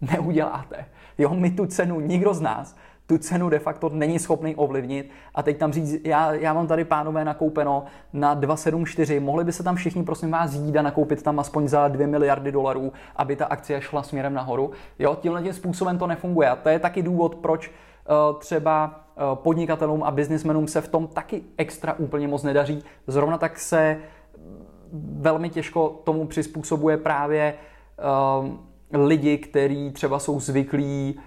neuděláte. 0.00 0.84
Jo, 1.18 1.34
my 1.34 1.50
tu 1.50 1.66
cenu, 1.66 2.00
nikdo 2.00 2.34
z 2.34 2.40
nás, 2.40 2.76
tu 3.06 3.18
cenu 3.18 3.48
de 3.48 3.58
facto 3.58 3.88
není 3.88 4.18
schopný 4.18 4.54
ovlivnit 4.54 5.10
a 5.34 5.42
teď 5.42 5.58
tam 5.58 5.72
říct, 5.72 6.00
já, 6.04 6.32
já 6.32 6.52
mám 6.52 6.66
tady 6.66 6.84
pánové 6.84 7.24
nakoupeno 7.24 7.84
na 8.12 8.34
274, 8.34 9.20
mohli 9.20 9.44
by 9.44 9.52
se 9.52 9.62
tam 9.62 9.76
všichni 9.76 10.02
prosím 10.02 10.30
vás 10.30 10.54
jít 10.54 10.76
a 10.76 10.82
nakoupit 10.82 11.22
tam 11.22 11.40
aspoň 11.40 11.68
za 11.68 11.88
2 11.88 12.06
miliardy 12.06 12.52
dolarů, 12.52 12.92
aby 13.16 13.36
ta 13.36 13.46
akcie 13.46 13.80
šla 13.80 14.02
směrem 14.02 14.34
nahoru. 14.34 14.70
Jo, 14.98 15.16
tímhle 15.20 15.42
tím 15.42 15.52
způsobem 15.52 15.98
to 15.98 16.06
nefunguje 16.06 16.48
a 16.48 16.56
to 16.56 16.68
je 16.68 16.78
taky 16.78 17.02
důvod, 17.02 17.34
proč 17.34 17.70
Eh, 17.70 17.91
třeba 18.38 19.00
eh, 19.16 19.20
podnikatelům 19.34 20.02
a 20.02 20.10
biznismenům 20.10 20.68
se 20.68 20.80
v 20.80 20.88
tom 20.88 21.06
taky 21.06 21.42
extra 21.56 21.94
úplně 21.98 22.28
moc 22.28 22.42
nedaří. 22.42 22.84
Zrovna 23.06 23.38
tak 23.38 23.58
se 23.58 23.98
velmi 24.92 25.50
těžko 25.50 26.00
tomu 26.04 26.26
přizpůsobuje 26.26 26.96
právě 26.96 27.54
eh, 27.98 28.98
lidi, 28.98 29.38
kteří 29.38 29.90
třeba 29.92 30.18
jsou 30.18 30.40
zvyklí 30.40 31.20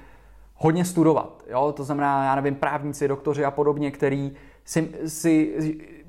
hodně 0.56 0.86
studovat. 0.86 1.44
Jo? 1.50 1.74
To 1.78 1.84
znamená, 1.84 2.26
já 2.26 2.36
nevím, 2.36 2.56
právníci, 2.56 3.08
doktoři 3.08 3.46
a 3.46 3.52
podobně, 3.52 3.92
který 3.92 4.32
si, 4.66 4.92
si 5.08 5.56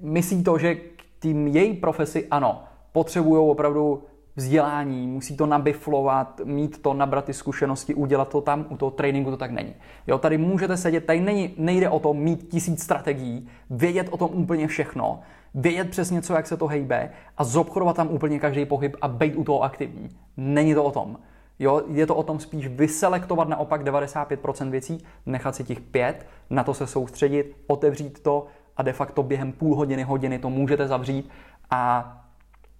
myslí 0.00 0.44
to, 0.44 0.59
že 0.59 0.74
k 0.74 1.02
tým 1.18 1.46
její 1.46 1.74
profesi 1.74 2.26
ano, 2.31 2.62
potřebují 2.92 3.50
opravdu 3.50 4.02
vzdělání, 4.37 5.07
musí 5.07 5.37
to 5.37 5.46
nabiflovat, 5.46 6.40
mít 6.44 6.83
to, 6.83 6.94
nabrat 6.94 7.25
ty 7.25 7.33
zkušenosti, 7.33 7.94
udělat 7.94 8.29
to 8.29 8.40
tam, 8.40 8.66
u 8.68 8.77
toho 8.77 8.90
tréninku 8.90 9.31
to 9.31 9.37
tak 9.37 9.51
není. 9.51 9.75
Jo, 10.07 10.18
tady 10.18 10.38
můžete 10.38 10.77
sedět, 10.77 11.05
tady 11.05 11.20
není, 11.20 11.55
nejde 11.59 11.88
o 11.88 11.99
to 11.99 12.14
mít 12.14 12.49
tisíc 12.49 12.83
strategií, 12.83 13.49
vědět 13.70 14.09
o 14.11 14.16
tom 14.16 14.31
úplně 14.33 14.68
všechno, 14.68 15.20
vědět 15.55 15.90
přesně 15.90 16.22
co, 16.22 16.35
jak 16.35 16.46
se 16.46 16.57
to 16.57 16.66
hejbe 16.66 17.11
a 17.38 17.44
zobchodovat 17.44 17.96
tam 17.96 18.09
úplně 18.09 18.38
každý 18.38 18.64
pohyb 18.64 18.96
a 19.01 19.09
být 19.09 19.37
u 19.37 19.44
toho 19.44 19.62
aktivní. 19.62 20.09
Není 20.37 20.75
to 20.75 20.85
o 20.85 20.90
tom. 20.90 21.16
Jo, 21.59 21.83
je 21.88 22.07
to 22.07 22.14
o 22.14 22.22
tom 22.22 22.40
spíš 22.40 22.66
vyselektovat 22.68 23.49
naopak 23.49 23.85
95% 23.85 24.70
věcí, 24.70 25.05
nechat 25.27 25.57
si 25.57 25.64
těch 25.64 25.81
pět, 25.81 26.27
na 26.51 26.64
to 26.64 26.75
se 26.75 26.87
soustředit, 26.87 27.57
otevřít 27.66 28.22
to 28.22 28.46
a 28.77 28.83
de 28.83 28.92
facto 28.92 29.22
během 29.22 29.53
půl 29.53 29.77
hodiny, 29.77 30.03
hodiny 30.03 30.38
to 30.38 30.51
můžete 30.51 30.88
zavřít 30.88 31.31
a 31.70 32.12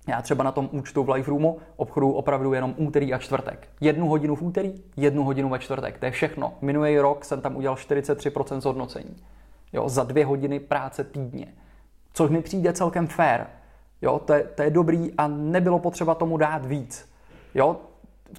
já 0.07 0.23
třeba 0.23 0.45
na 0.45 0.53
tom 0.53 0.69
účtu 0.73 1.05
v 1.05 1.11
Live 1.11 1.29
Roomu 1.29 1.59
obchodu 1.77 2.13
opravdu 2.13 2.53
jenom 2.53 2.75
úterý 2.77 3.15
a 3.15 3.19
čtvrtek. 3.19 3.69
Jednu 3.81 4.09
hodinu 4.09 4.35
v 4.35 4.43
úterý, 4.43 4.75
jednu 4.97 5.25
hodinu 5.25 5.49
ve 5.49 5.59
čtvrtek. 5.59 5.99
To 5.99 6.05
je 6.05 6.11
všechno. 6.11 6.55
Minulý 6.61 6.99
rok 6.99 7.25
jsem 7.25 7.41
tam 7.41 7.57
udělal 7.57 7.77
43% 7.77 8.61
zhodnocení. 8.61 9.17
Jo, 9.73 9.89
za 9.89 10.05
dvě 10.05 10.27
hodiny 10.27 10.61
práce 10.61 11.05
týdně. 11.05 11.47
Což 12.13 12.31
mi 12.31 12.43
přijde 12.43 12.73
celkem 12.73 13.07
fair. 13.07 13.41
Jo, 14.03 14.19
to 14.19 14.33
je, 14.33 14.45
to 14.45 14.63
je 14.63 14.71
dobrý 14.71 15.15
a 15.19 15.29
nebylo 15.29 15.79
potřeba 15.79 16.15
tomu 16.15 16.37
dát 16.37 16.67
víc. 16.67 17.09
Jo, 17.55 17.77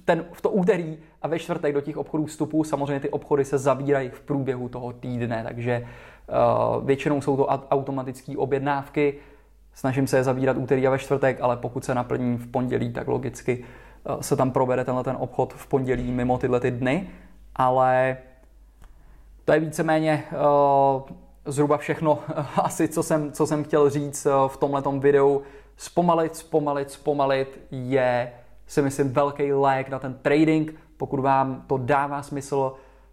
ten, 0.04 0.24
v 0.32 0.40
to 0.40 0.50
úterý 0.50 0.98
a 1.22 1.28
ve 1.28 1.38
čtvrtek 1.38 1.74
do 1.74 1.80
těch 1.80 1.96
obchodů 1.96 2.26
vstupu 2.26 2.64
samozřejmě 2.64 3.00
ty 3.00 3.10
obchody 3.10 3.44
se 3.44 3.58
zavírají 3.58 4.08
v 4.08 4.20
průběhu 4.20 4.68
toho 4.68 4.92
týdne, 4.92 5.44
takže 5.48 5.86
uh, 6.78 6.86
většinou 6.86 7.20
jsou 7.20 7.36
to 7.36 7.46
automatické 7.46 8.36
objednávky, 8.36 9.14
Snažím 9.78 10.06
se 10.06 10.16
je 10.16 10.24
zavírat 10.24 10.56
úterý 10.56 10.86
a 10.86 10.90
ve 10.90 10.98
čtvrtek, 10.98 11.40
ale 11.40 11.56
pokud 11.56 11.84
se 11.84 11.94
naplní 11.94 12.36
v 12.36 12.50
pondělí, 12.50 12.92
tak 12.92 13.08
logicky 13.08 13.64
eh, 13.64 14.22
se 14.22 14.36
tam 14.36 14.50
provede 14.50 14.84
tenhle 14.84 15.04
ten 15.04 15.16
obchod 15.18 15.52
v 15.52 15.66
pondělí 15.66 16.12
mimo 16.12 16.38
tyhle 16.38 16.60
ty 16.60 16.70
dny, 16.70 17.08
ale 17.56 18.16
to 19.44 19.52
je 19.52 19.60
víceméně 19.60 20.24
uh, 20.32 21.02
zhruba 21.44 21.76
všechno 21.76 22.18
asi, 22.56 22.88
co 22.88 23.02
jsem, 23.02 23.32
co 23.32 23.46
jsem 23.46 23.64
chtěl 23.64 23.90
říct 23.90 24.26
uh, 24.26 24.48
v 24.48 24.56
tomhle 24.56 24.82
videu. 24.98 25.42
Zpomalit, 25.76 26.36
zpomalit, 26.36 26.90
zpomalit 26.90 27.60
je, 27.70 28.32
si 28.66 28.82
myslím, 28.82 29.12
velký 29.12 29.52
lék 29.52 29.88
na 29.88 29.98
ten 29.98 30.14
trading. 30.14 30.74
Pokud 30.96 31.20
vám 31.20 31.64
to 31.66 31.78
dává 31.78 32.22
smysl, 32.22 32.72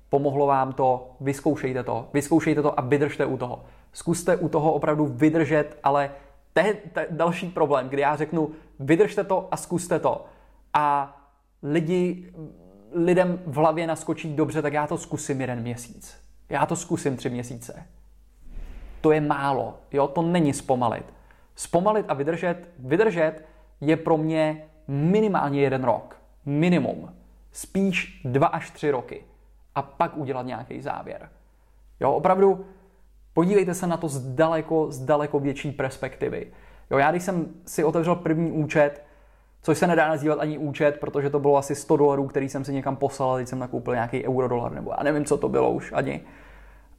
pomohlo 0.10 0.48
vám 0.48 0.74
to, 0.74 1.10
vyzkoušejte 1.22 1.84
to. 1.84 2.08
Vyzkoušejte 2.14 2.62
to 2.62 2.80
a 2.80 2.82
vydržte 2.82 3.26
u 3.26 3.38
toho. 3.38 3.64
Zkuste 3.94 4.38
u 4.38 4.50
toho 4.50 4.74
opravdu 4.74 5.06
vydržet, 5.06 5.78
ale 5.84 6.10
to 6.56 7.00
je, 7.00 7.08
další 7.10 7.50
problém, 7.50 7.90
kdy 7.90 8.02
já 8.02 8.16
řeknu, 8.16 8.52
vydržte 8.80 9.24
to 9.24 9.48
a 9.52 9.58
zkuste 9.58 10.00
to. 10.00 10.26
A 10.74 11.18
lidi, 11.64 12.34
lidem 12.92 13.40
v 13.46 13.56
hlavě 13.56 13.88
naskočí 13.88 14.36
dobře, 14.36 14.62
tak 14.62 14.74
já 14.74 14.88
to 14.88 14.98
zkusím 14.98 15.42
jeden 15.42 15.62
měsíc. 15.62 16.22
Já 16.50 16.66
to 16.66 16.76
zkusím 16.76 17.18
tři 17.18 17.30
měsíce. 17.30 17.88
To 19.02 19.12
je 19.12 19.22
málo, 19.22 19.80
jo, 19.92 20.08
to 20.08 20.22
není 20.22 20.54
zpomalit. 20.54 21.14
Zpomalit 21.56 22.06
a 22.08 22.14
vydržet, 22.14 22.70
vydržet 22.80 23.46
je 23.82 23.98
pro 23.98 24.18
mě 24.18 24.66
minimálně 24.88 25.62
jeden 25.62 25.84
rok. 25.84 26.22
Minimum. 26.46 27.16
Spíš 27.52 28.22
dva 28.26 28.48
až 28.48 28.72
tři 28.72 28.92
roky. 28.92 29.24
A 29.76 29.82
pak 29.82 30.18
udělat 30.18 30.46
nějaký 30.46 30.82
závěr. 30.82 31.30
Jo, 32.00 32.12
opravdu 32.12 32.66
podívejte 33.36 33.74
se 33.74 33.88
na 33.88 33.98
to 33.98 34.08
z 34.08 34.20
daleko, 34.20 34.92
z 34.92 35.00
daleko 35.00 35.40
větší 35.40 35.72
perspektivy. 35.72 36.48
Jo, 36.92 36.98
já 36.98 37.12
když 37.12 37.24
jsem 37.24 37.46
si 37.66 37.84
otevřel 37.84 38.16
první 38.16 38.52
účet, 38.52 39.04
což 39.62 39.78
se 39.78 39.88
nedá 39.88 40.08
nazývat 40.08 40.40
ani 40.40 40.58
účet, 40.58 40.98
protože 41.00 41.30
to 41.30 41.40
bylo 41.40 41.58
asi 41.58 41.76
100 41.76 41.98
dolarů, 41.98 42.28
který 42.28 42.50
jsem 42.50 42.66
si 42.66 42.74
někam 42.74 42.96
poslal, 42.96 43.32
a 43.32 43.38
teď 43.38 43.48
jsem 43.48 43.60
nakoupil 43.60 43.94
nějaký 43.94 44.28
eurodolar, 44.28 44.72
nebo 44.72 44.92
já 44.98 45.04
nevím, 45.04 45.26
co 45.26 45.38
to 45.38 45.50
bylo 45.50 45.72
už 45.72 45.92
ani. 45.96 46.22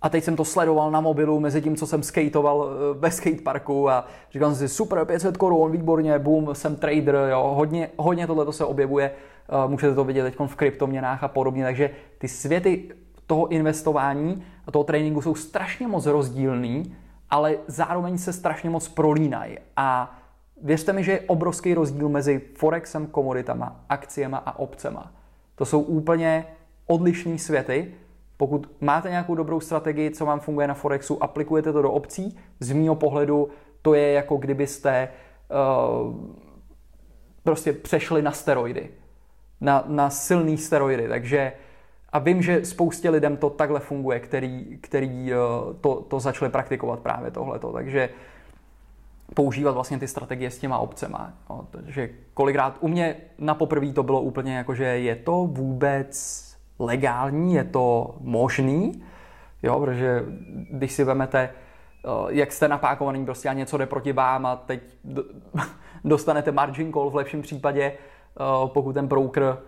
A 0.02 0.08
teď 0.08 0.24
jsem 0.24 0.36
to 0.36 0.44
sledoval 0.44 0.90
na 0.90 1.00
mobilu 1.00 1.40
mezi 1.40 1.62
tím, 1.62 1.76
co 1.76 1.86
jsem 1.86 2.02
skateoval 2.02 2.68
eh, 2.68 2.98
ve 2.98 3.10
skateparku 3.10 3.90
a 3.90 4.06
říkal 4.32 4.54
jsem 4.54 4.68
si, 4.68 4.74
super, 4.74 5.04
500 5.04 5.36
korun, 5.36 5.72
výborně, 5.72 6.18
boom, 6.18 6.54
jsem 6.54 6.76
trader, 6.76 7.14
jo, 7.30 7.52
hodně, 7.56 7.90
hodně 7.96 8.26
tohle 8.26 8.52
se 8.52 8.64
objevuje, 8.64 9.10
eh, 9.10 9.68
můžete 9.68 9.94
to 9.94 10.04
vidět 10.04 10.22
teď 10.22 10.36
v 10.46 10.56
kryptoměnách 10.56 11.24
a 11.24 11.28
podobně, 11.28 11.64
takže 11.64 11.90
ty 12.18 12.28
světy 12.28 12.88
toho 13.26 13.48
investování 13.48 14.44
a 14.66 14.70
toho 14.72 14.84
tréninku 14.84 15.22
jsou 15.22 15.34
strašně 15.34 15.88
moc 15.88 16.06
rozdílný, 16.06 16.96
ale 17.30 17.56
zároveň 17.66 18.18
se 18.18 18.32
strašně 18.32 18.70
moc 18.70 18.88
prolínají. 18.88 19.58
A 19.76 20.18
věřte 20.62 20.92
mi, 20.92 21.04
že 21.04 21.12
je 21.12 21.20
obrovský 21.20 21.74
rozdíl 21.74 22.08
mezi 22.08 22.40
forexem, 22.54 23.06
komoditama, 23.06 23.84
akciema 23.88 24.38
a 24.38 24.58
opcema. 24.58 25.12
To 25.54 25.64
jsou 25.64 25.80
úplně 25.80 26.46
odlišní 26.86 27.38
světy. 27.38 27.94
Pokud 28.36 28.70
máte 28.80 29.10
nějakou 29.10 29.34
dobrou 29.34 29.60
strategii, 29.60 30.10
co 30.10 30.26
vám 30.26 30.40
funguje 30.40 30.66
na 30.66 30.74
Forexu, 30.74 31.22
aplikujete 31.22 31.72
to 31.72 31.82
do 31.82 31.92
obcí. 31.92 32.38
Z 32.60 32.72
mýho 32.72 32.94
pohledu 32.94 33.48
to 33.82 33.94
je 33.94 34.12
jako 34.12 34.36
kdybyste 34.36 35.08
uh, 36.06 36.14
prostě 37.42 37.72
přešli 37.72 38.22
na 38.22 38.32
steroidy. 38.32 38.90
Na, 39.60 39.84
na 39.86 40.10
silný 40.10 40.58
steroidy. 40.58 41.08
Takže 41.08 41.52
a 42.12 42.18
vím, 42.18 42.42
že 42.42 42.64
spoustě 42.64 43.10
lidem 43.10 43.36
to 43.36 43.50
takhle 43.50 43.80
funguje, 43.80 44.20
který, 44.20 44.78
který 44.80 45.32
uh, 45.32 45.74
to, 45.80 45.94
to 45.94 46.20
začali 46.20 46.50
praktikovat 46.50 47.00
právě 47.00 47.30
tohleto. 47.30 47.72
Takže 47.72 48.08
používat 49.34 49.72
vlastně 49.72 49.98
ty 49.98 50.08
strategie 50.08 50.50
s 50.50 50.58
těma 50.58 50.78
obcema. 50.78 51.32
No, 51.50 51.66
takže 51.70 52.10
kolikrát 52.34 52.76
u 52.80 52.88
mě 52.88 53.16
na 53.38 53.54
poprvé 53.54 53.92
to 53.92 54.02
bylo 54.02 54.20
úplně 54.20 54.56
jako, 54.56 54.74
že 54.74 54.84
je 54.84 55.16
to 55.16 55.32
vůbec 55.32 56.42
legální, 56.78 57.54
je 57.54 57.64
to 57.64 58.14
možný, 58.20 59.02
jo, 59.62 59.80
protože 59.80 60.24
když 60.70 60.92
si 60.92 61.04
vezmete, 61.04 61.38
eh, 61.48 62.08
jak 62.28 62.52
jste 62.52 62.68
napákovaný 62.68 63.24
prostě 63.24 63.48
a 63.48 63.52
něco 63.52 63.76
jde 63.76 63.86
proti 63.86 64.12
vám 64.12 64.46
a 64.46 64.56
teď 64.56 64.80
dostanete 66.04 66.52
margin 66.52 66.92
call 66.92 67.10
v 67.10 67.14
lepším 67.14 67.42
případě, 67.42 67.82
eh, 67.82 68.42
pokud 68.66 68.92
ten 68.92 69.06
broker 69.06 69.58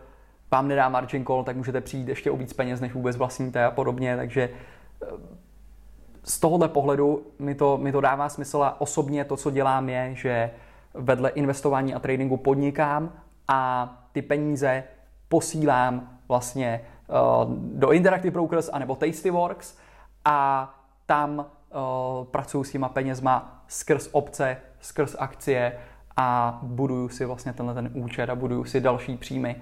vám 0.51 0.69
nedá 0.69 0.89
margin 0.89 1.25
call, 1.25 1.45
tak 1.45 1.57
můžete 1.57 1.81
přijít 1.81 2.09
ještě 2.09 2.31
o 2.31 2.37
víc 2.37 2.53
peněz, 2.53 2.81
než 2.81 2.95
vůbec 2.95 3.17
vlastníte 3.17 3.65
a 3.65 3.71
podobně, 3.71 4.17
takže 4.17 4.51
eh, 5.03 5.07
z 6.29 6.41
tohohle 6.41 6.69
pohledu 6.69 7.27
mi 7.39 7.55
to, 7.55 7.79
mi 7.79 7.93
to 7.93 8.01
dává 8.01 8.29
smysl 8.29 8.63
a 8.63 8.81
osobně 8.81 9.25
to, 9.25 9.37
co 9.37 9.51
dělám, 9.51 9.89
je, 9.89 10.11
že 10.15 10.51
vedle 10.95 11.31
investování 11.31 11.95
a 11.95 11.99
tradingu 11.99 12.37
podnikám 12.37 13.13
a 13.49 13.93
ty 14.13 14.23
peníze 14.23 14.85
posílám 15.29 16.19
vlastně 16.29 16.81
uh, 17.09 17.55
do 17.55 17.91
Interactive 17.91 18.31
Brokers 18.31 18.71
anebo 18.73 18.97
Tastyworks 18.97 19.77
a 20.25 20.71
tam 21.07 21.39
uh, 21.39 22.25
pracuji 22.25 22.65
s 22.65 22.71
těma 22.71 22.89
penězma 22.89 23.65
skrz 23.69 24.09
obce, 24.13 24.57
skrz 24.81 25.17
akcie 25.19 25.73
a 26.17 26.59
buduju 26.63 27.09
si 27.09 27.25
vlastně 27.25 27.53
tenhle 27.53 27.75
ten 27.75 27.91
účet 27.95 28.31
a 28.31 28.35
buduju 28.35 28.65
si 28.65 28.81
další 28.81 29.17
příjmy 29.17 29.57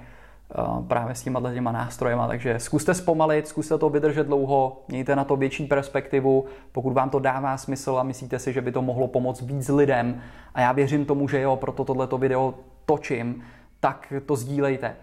právě 0.89 1.15
s 1.15 1.23
těma 1.23 1.53
těma 1.53 1.73
nástrojema. 1.73 2.29
Takže 2.29 2.59
zkuste 2.59 2.95
zpomalit, 2.95 3.49
zkuste 3.49 3.79
to 3.79 3.89
vydržet 3.89 4.27
dlouho, 4.27 4.83
mějte 4.89 5.17
na 5.17 5.25
to 5.25 5.37
větší 5.37 5.67
perspektivu, 5.67 6.45
pokud 6.73 6.93
vám 6.93 7.11
to 7.11 7.19
dává 7.19 7.57
smysl 7.57 7.99
a 7.99 8.03
myslíte 8.03 8.39
si, 8.39 8.53
že 8.53 8.61
by 8.61 8.73
to 8.73 8.83
mohlo 8.83 9.09
pomoct 9.09 9.43
víc 9.43 9.69
lidem 9.69 10.21
a 10.55 10.61
já 10.61 10.73
věřím 10.73 11.05
tomu, 11.05 11.29
že 11.29 11.41
jo, 11.41 11.57
proto 11.57 11.85
tohleto 11.85 12.19
video 12.19 12.55
točím, 12.87 13.43
tak 13.81 14.13
to 14.27 14.37
sdílejte. 14.37 14.97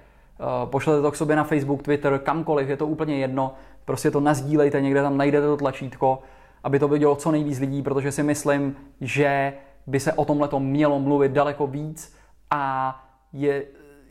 Pošlete 0.66 1.02
to 1.02 1.12
k 1.12 1.16
sobě 1.16 1.36
na 1.36 1.44
Facebook, 1.44 1.84
Twitter, 1.84 2.20
kamkoliv, 2.20 2.70
je 2.70 2.78
to 2.78 2.88
úplně 2.88 3.18
jedno, 3.18 3.54
prostě 3.86 4.12
to 4.12 4.20
nazdílejte, 4.20 4.82
někde 4.82 5.02
tam 5.02 5.18
najdete 5.18 5.48
to 5.48 5.58
tlačítko, 5.58 6.20
aby 6.64 6.80
to 6.80 6.88
vidělo 6.88 7.16
co 7.16 7.32
nejvíc 7.32 7.60
lidí, 7.60 7.82
protože 7.82 8.12
si 8.12 8.24
myslím, 8.24 8.76
že 9.02 9.54
by 9.88 10.00
se 10.00 10.14
o 10.14 10.26
tomhle 10.26 10.50
mělo 10.60 11.00
mluvit 11.00 11.32
daleko 11.32 11.68
víc 11.68 12.16
a 12.52 12.96
je 13.34 13.64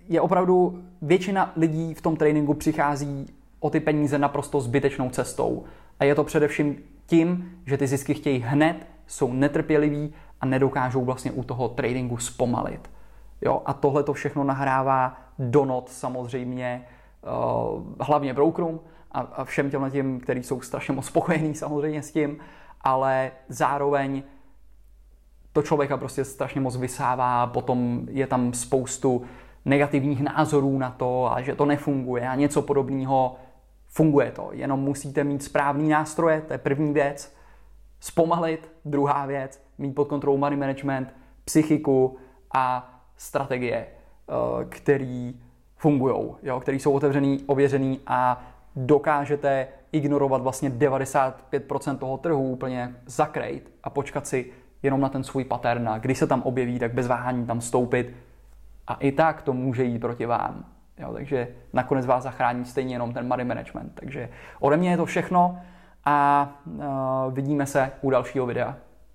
je 0.08 0.20
opravdu 0.20 0.82
většina 1.02 1.52
lidí 1.56 1.94
v 1.94 2.00
tom 2.02 2.16
tréninku 2.16 2.54
přichází 2.54 3.26
o 3.60 3.70
ty 3.70 3.80
peníze 3.80 4.18
naprosto 4.18 4.60
zbytečnou 4.60 5.10
cestou. 5.10 5.64
A 6.00 6.04
je 6.04 6.14
to 6.14 6.24
především 6.24 6.76
tím, 7.06 7.58
že 7.66 7.76
ty 7.76 7.86
zisky 7.86 8.14
chtějí 8.14 8.38
hned, 8.38 8.86
jsou 9.06 9.32
netrpěliví 9.32 10.14
a 10.40 10.46
nedokážou 10.46 11.04
vlastně 11.04 11.32
u 11.32 11.44
toho 11.44 11.68
tradingu 11.68 12.16
zpomalit. 12.18 12.90
Jo, 13.40 13.62
a 13.66 13.72
tohle 13.72 14.02
to 14.02 14.12
všechno 14.12 14.44
nahrává 14.44 15.20
do 15.38 15.64
not 15.64 15.88
samozřejmě 15.88 16.86
uh, 17.74 17.82
hlavně 18.00 18.34
brokerům 18.34 18.80
a, 19.12 19.44
všem 19.44 19.70
těm 19.70 19.90
tím, 19.90 20.20
kteří 20.20 20.42
jsou 20.42 20.60
strašně 20.60 20.94
moc 20.94 21.06
spokojení 21.06 21.54
samozřejmě 21.54 22.02
s 22.02 22.12
tím, 22.12 22.38
ale 22.80 23.30
zároveň 23.48 24.22
to 25.52 25.62
člověka 25.62 25.96
prostě 25.96 26.24
strašně 26.24 26.60
moc 26.60 26.76
vysává, 26.76 27.46
potom 27.46 28.06
je 28.10 28.26
tam 28.26 28.52
spoustu 28.52 29.22
negativních 29.64 30.22
názorů 30.22 30.78
na 30.78 30.90
to 30.90 31.32
a 31.32 31.40
že 31.40 31.54
to 31.54 31.64
nefunguje 31.64 32.28
a 32.28 32.34
něco 32.34 32.62
podobného. 32.62 33.36
Funguje 33.88 34.30
to, 34.30 34.48
jenom 34.52 34.80
musíte 34.80 35.24
mít 35.24 35.42
správný 35.42 35.88
nástroje, 35.88 36.40
to 36.40 36.52
je 36.52 36.58
první 36.58 36.92
věc. 36.92 37.36
Zpomalit, 38.00 38.72
druhá 38.84 39.26
věc, 39.26 39.62
mít 39.78 39.94
pod 39.94 40.08
kontrolou 40.08 40.36
money 40.36 40.58
management, 40.58 41.14
psychiku 41.44 42.16
a 42.54 42.94
strategie, 43.16 43.86
eh, 43.86 44.64
který 44.68 45.40
fungují, 45.76 46.34
který 46.60 46.78
jsou 46.78 46.92
otevřený, 46.92 47.44
ověřený 47.46 48.00
a 48.06 48.44
dokážete 48.76 49.68
ignorovat 49.92 50.42
vlastně 50.42 50.70
95% 50.70 51.98
toho 51.98 52.18
trhu 52.18 52.50
úplně 52.50 52.94
zakrejt 53.06 53.72
a 53.82 53.90
počkat 53.90 54.26
si 54.26 54.52
jenom 54.82 55.00
na 55.00 55.08
ten 55.08 55.24
svůj 55.24 55.44
pattern 55.44 55.88
a 55.88 55.98
když 55.98 56.18
se 56.18 56.26
tam 56.26 56.42
objeví, 56.42 56.78
tak 56.78 56.94
bez 56.94 57.06
váhání 57.06 57.46
tam 57.46 57.60
stoupit, 57.60 58.14
a 58.86 58.94
i 58.94 59.12
tak 59.12 59.42
to 59.42 59.52
může 59.52 59.84
jít 59.84 59.98
proti 59.98 60.26
vám. 60.26 60.64
Jo, 60.98 61.12
takže 61.12 61.48
nakonec 61.72 62.06
vás 62.06 62.22
zachrání 62.22 62.64
stejně 62.64 62.94
jenom 62.94 63.12
ten 63.12 63.28
money 63.28 63.46
management. 63.46 63.94
Takže 63.94 64.28
ode 64.60 64.76
mě 64.76 64.90
je 64.90 64.96
to 64.96 65.06
všechno 65.06 65.58
a 66.04 66.48
uh, 66.64 67.34
vidíme 67.34 67.66
se 67.66 67.90
u 68.00 68.10
dalšího 68.10 68.46
videa. 68.46 68.76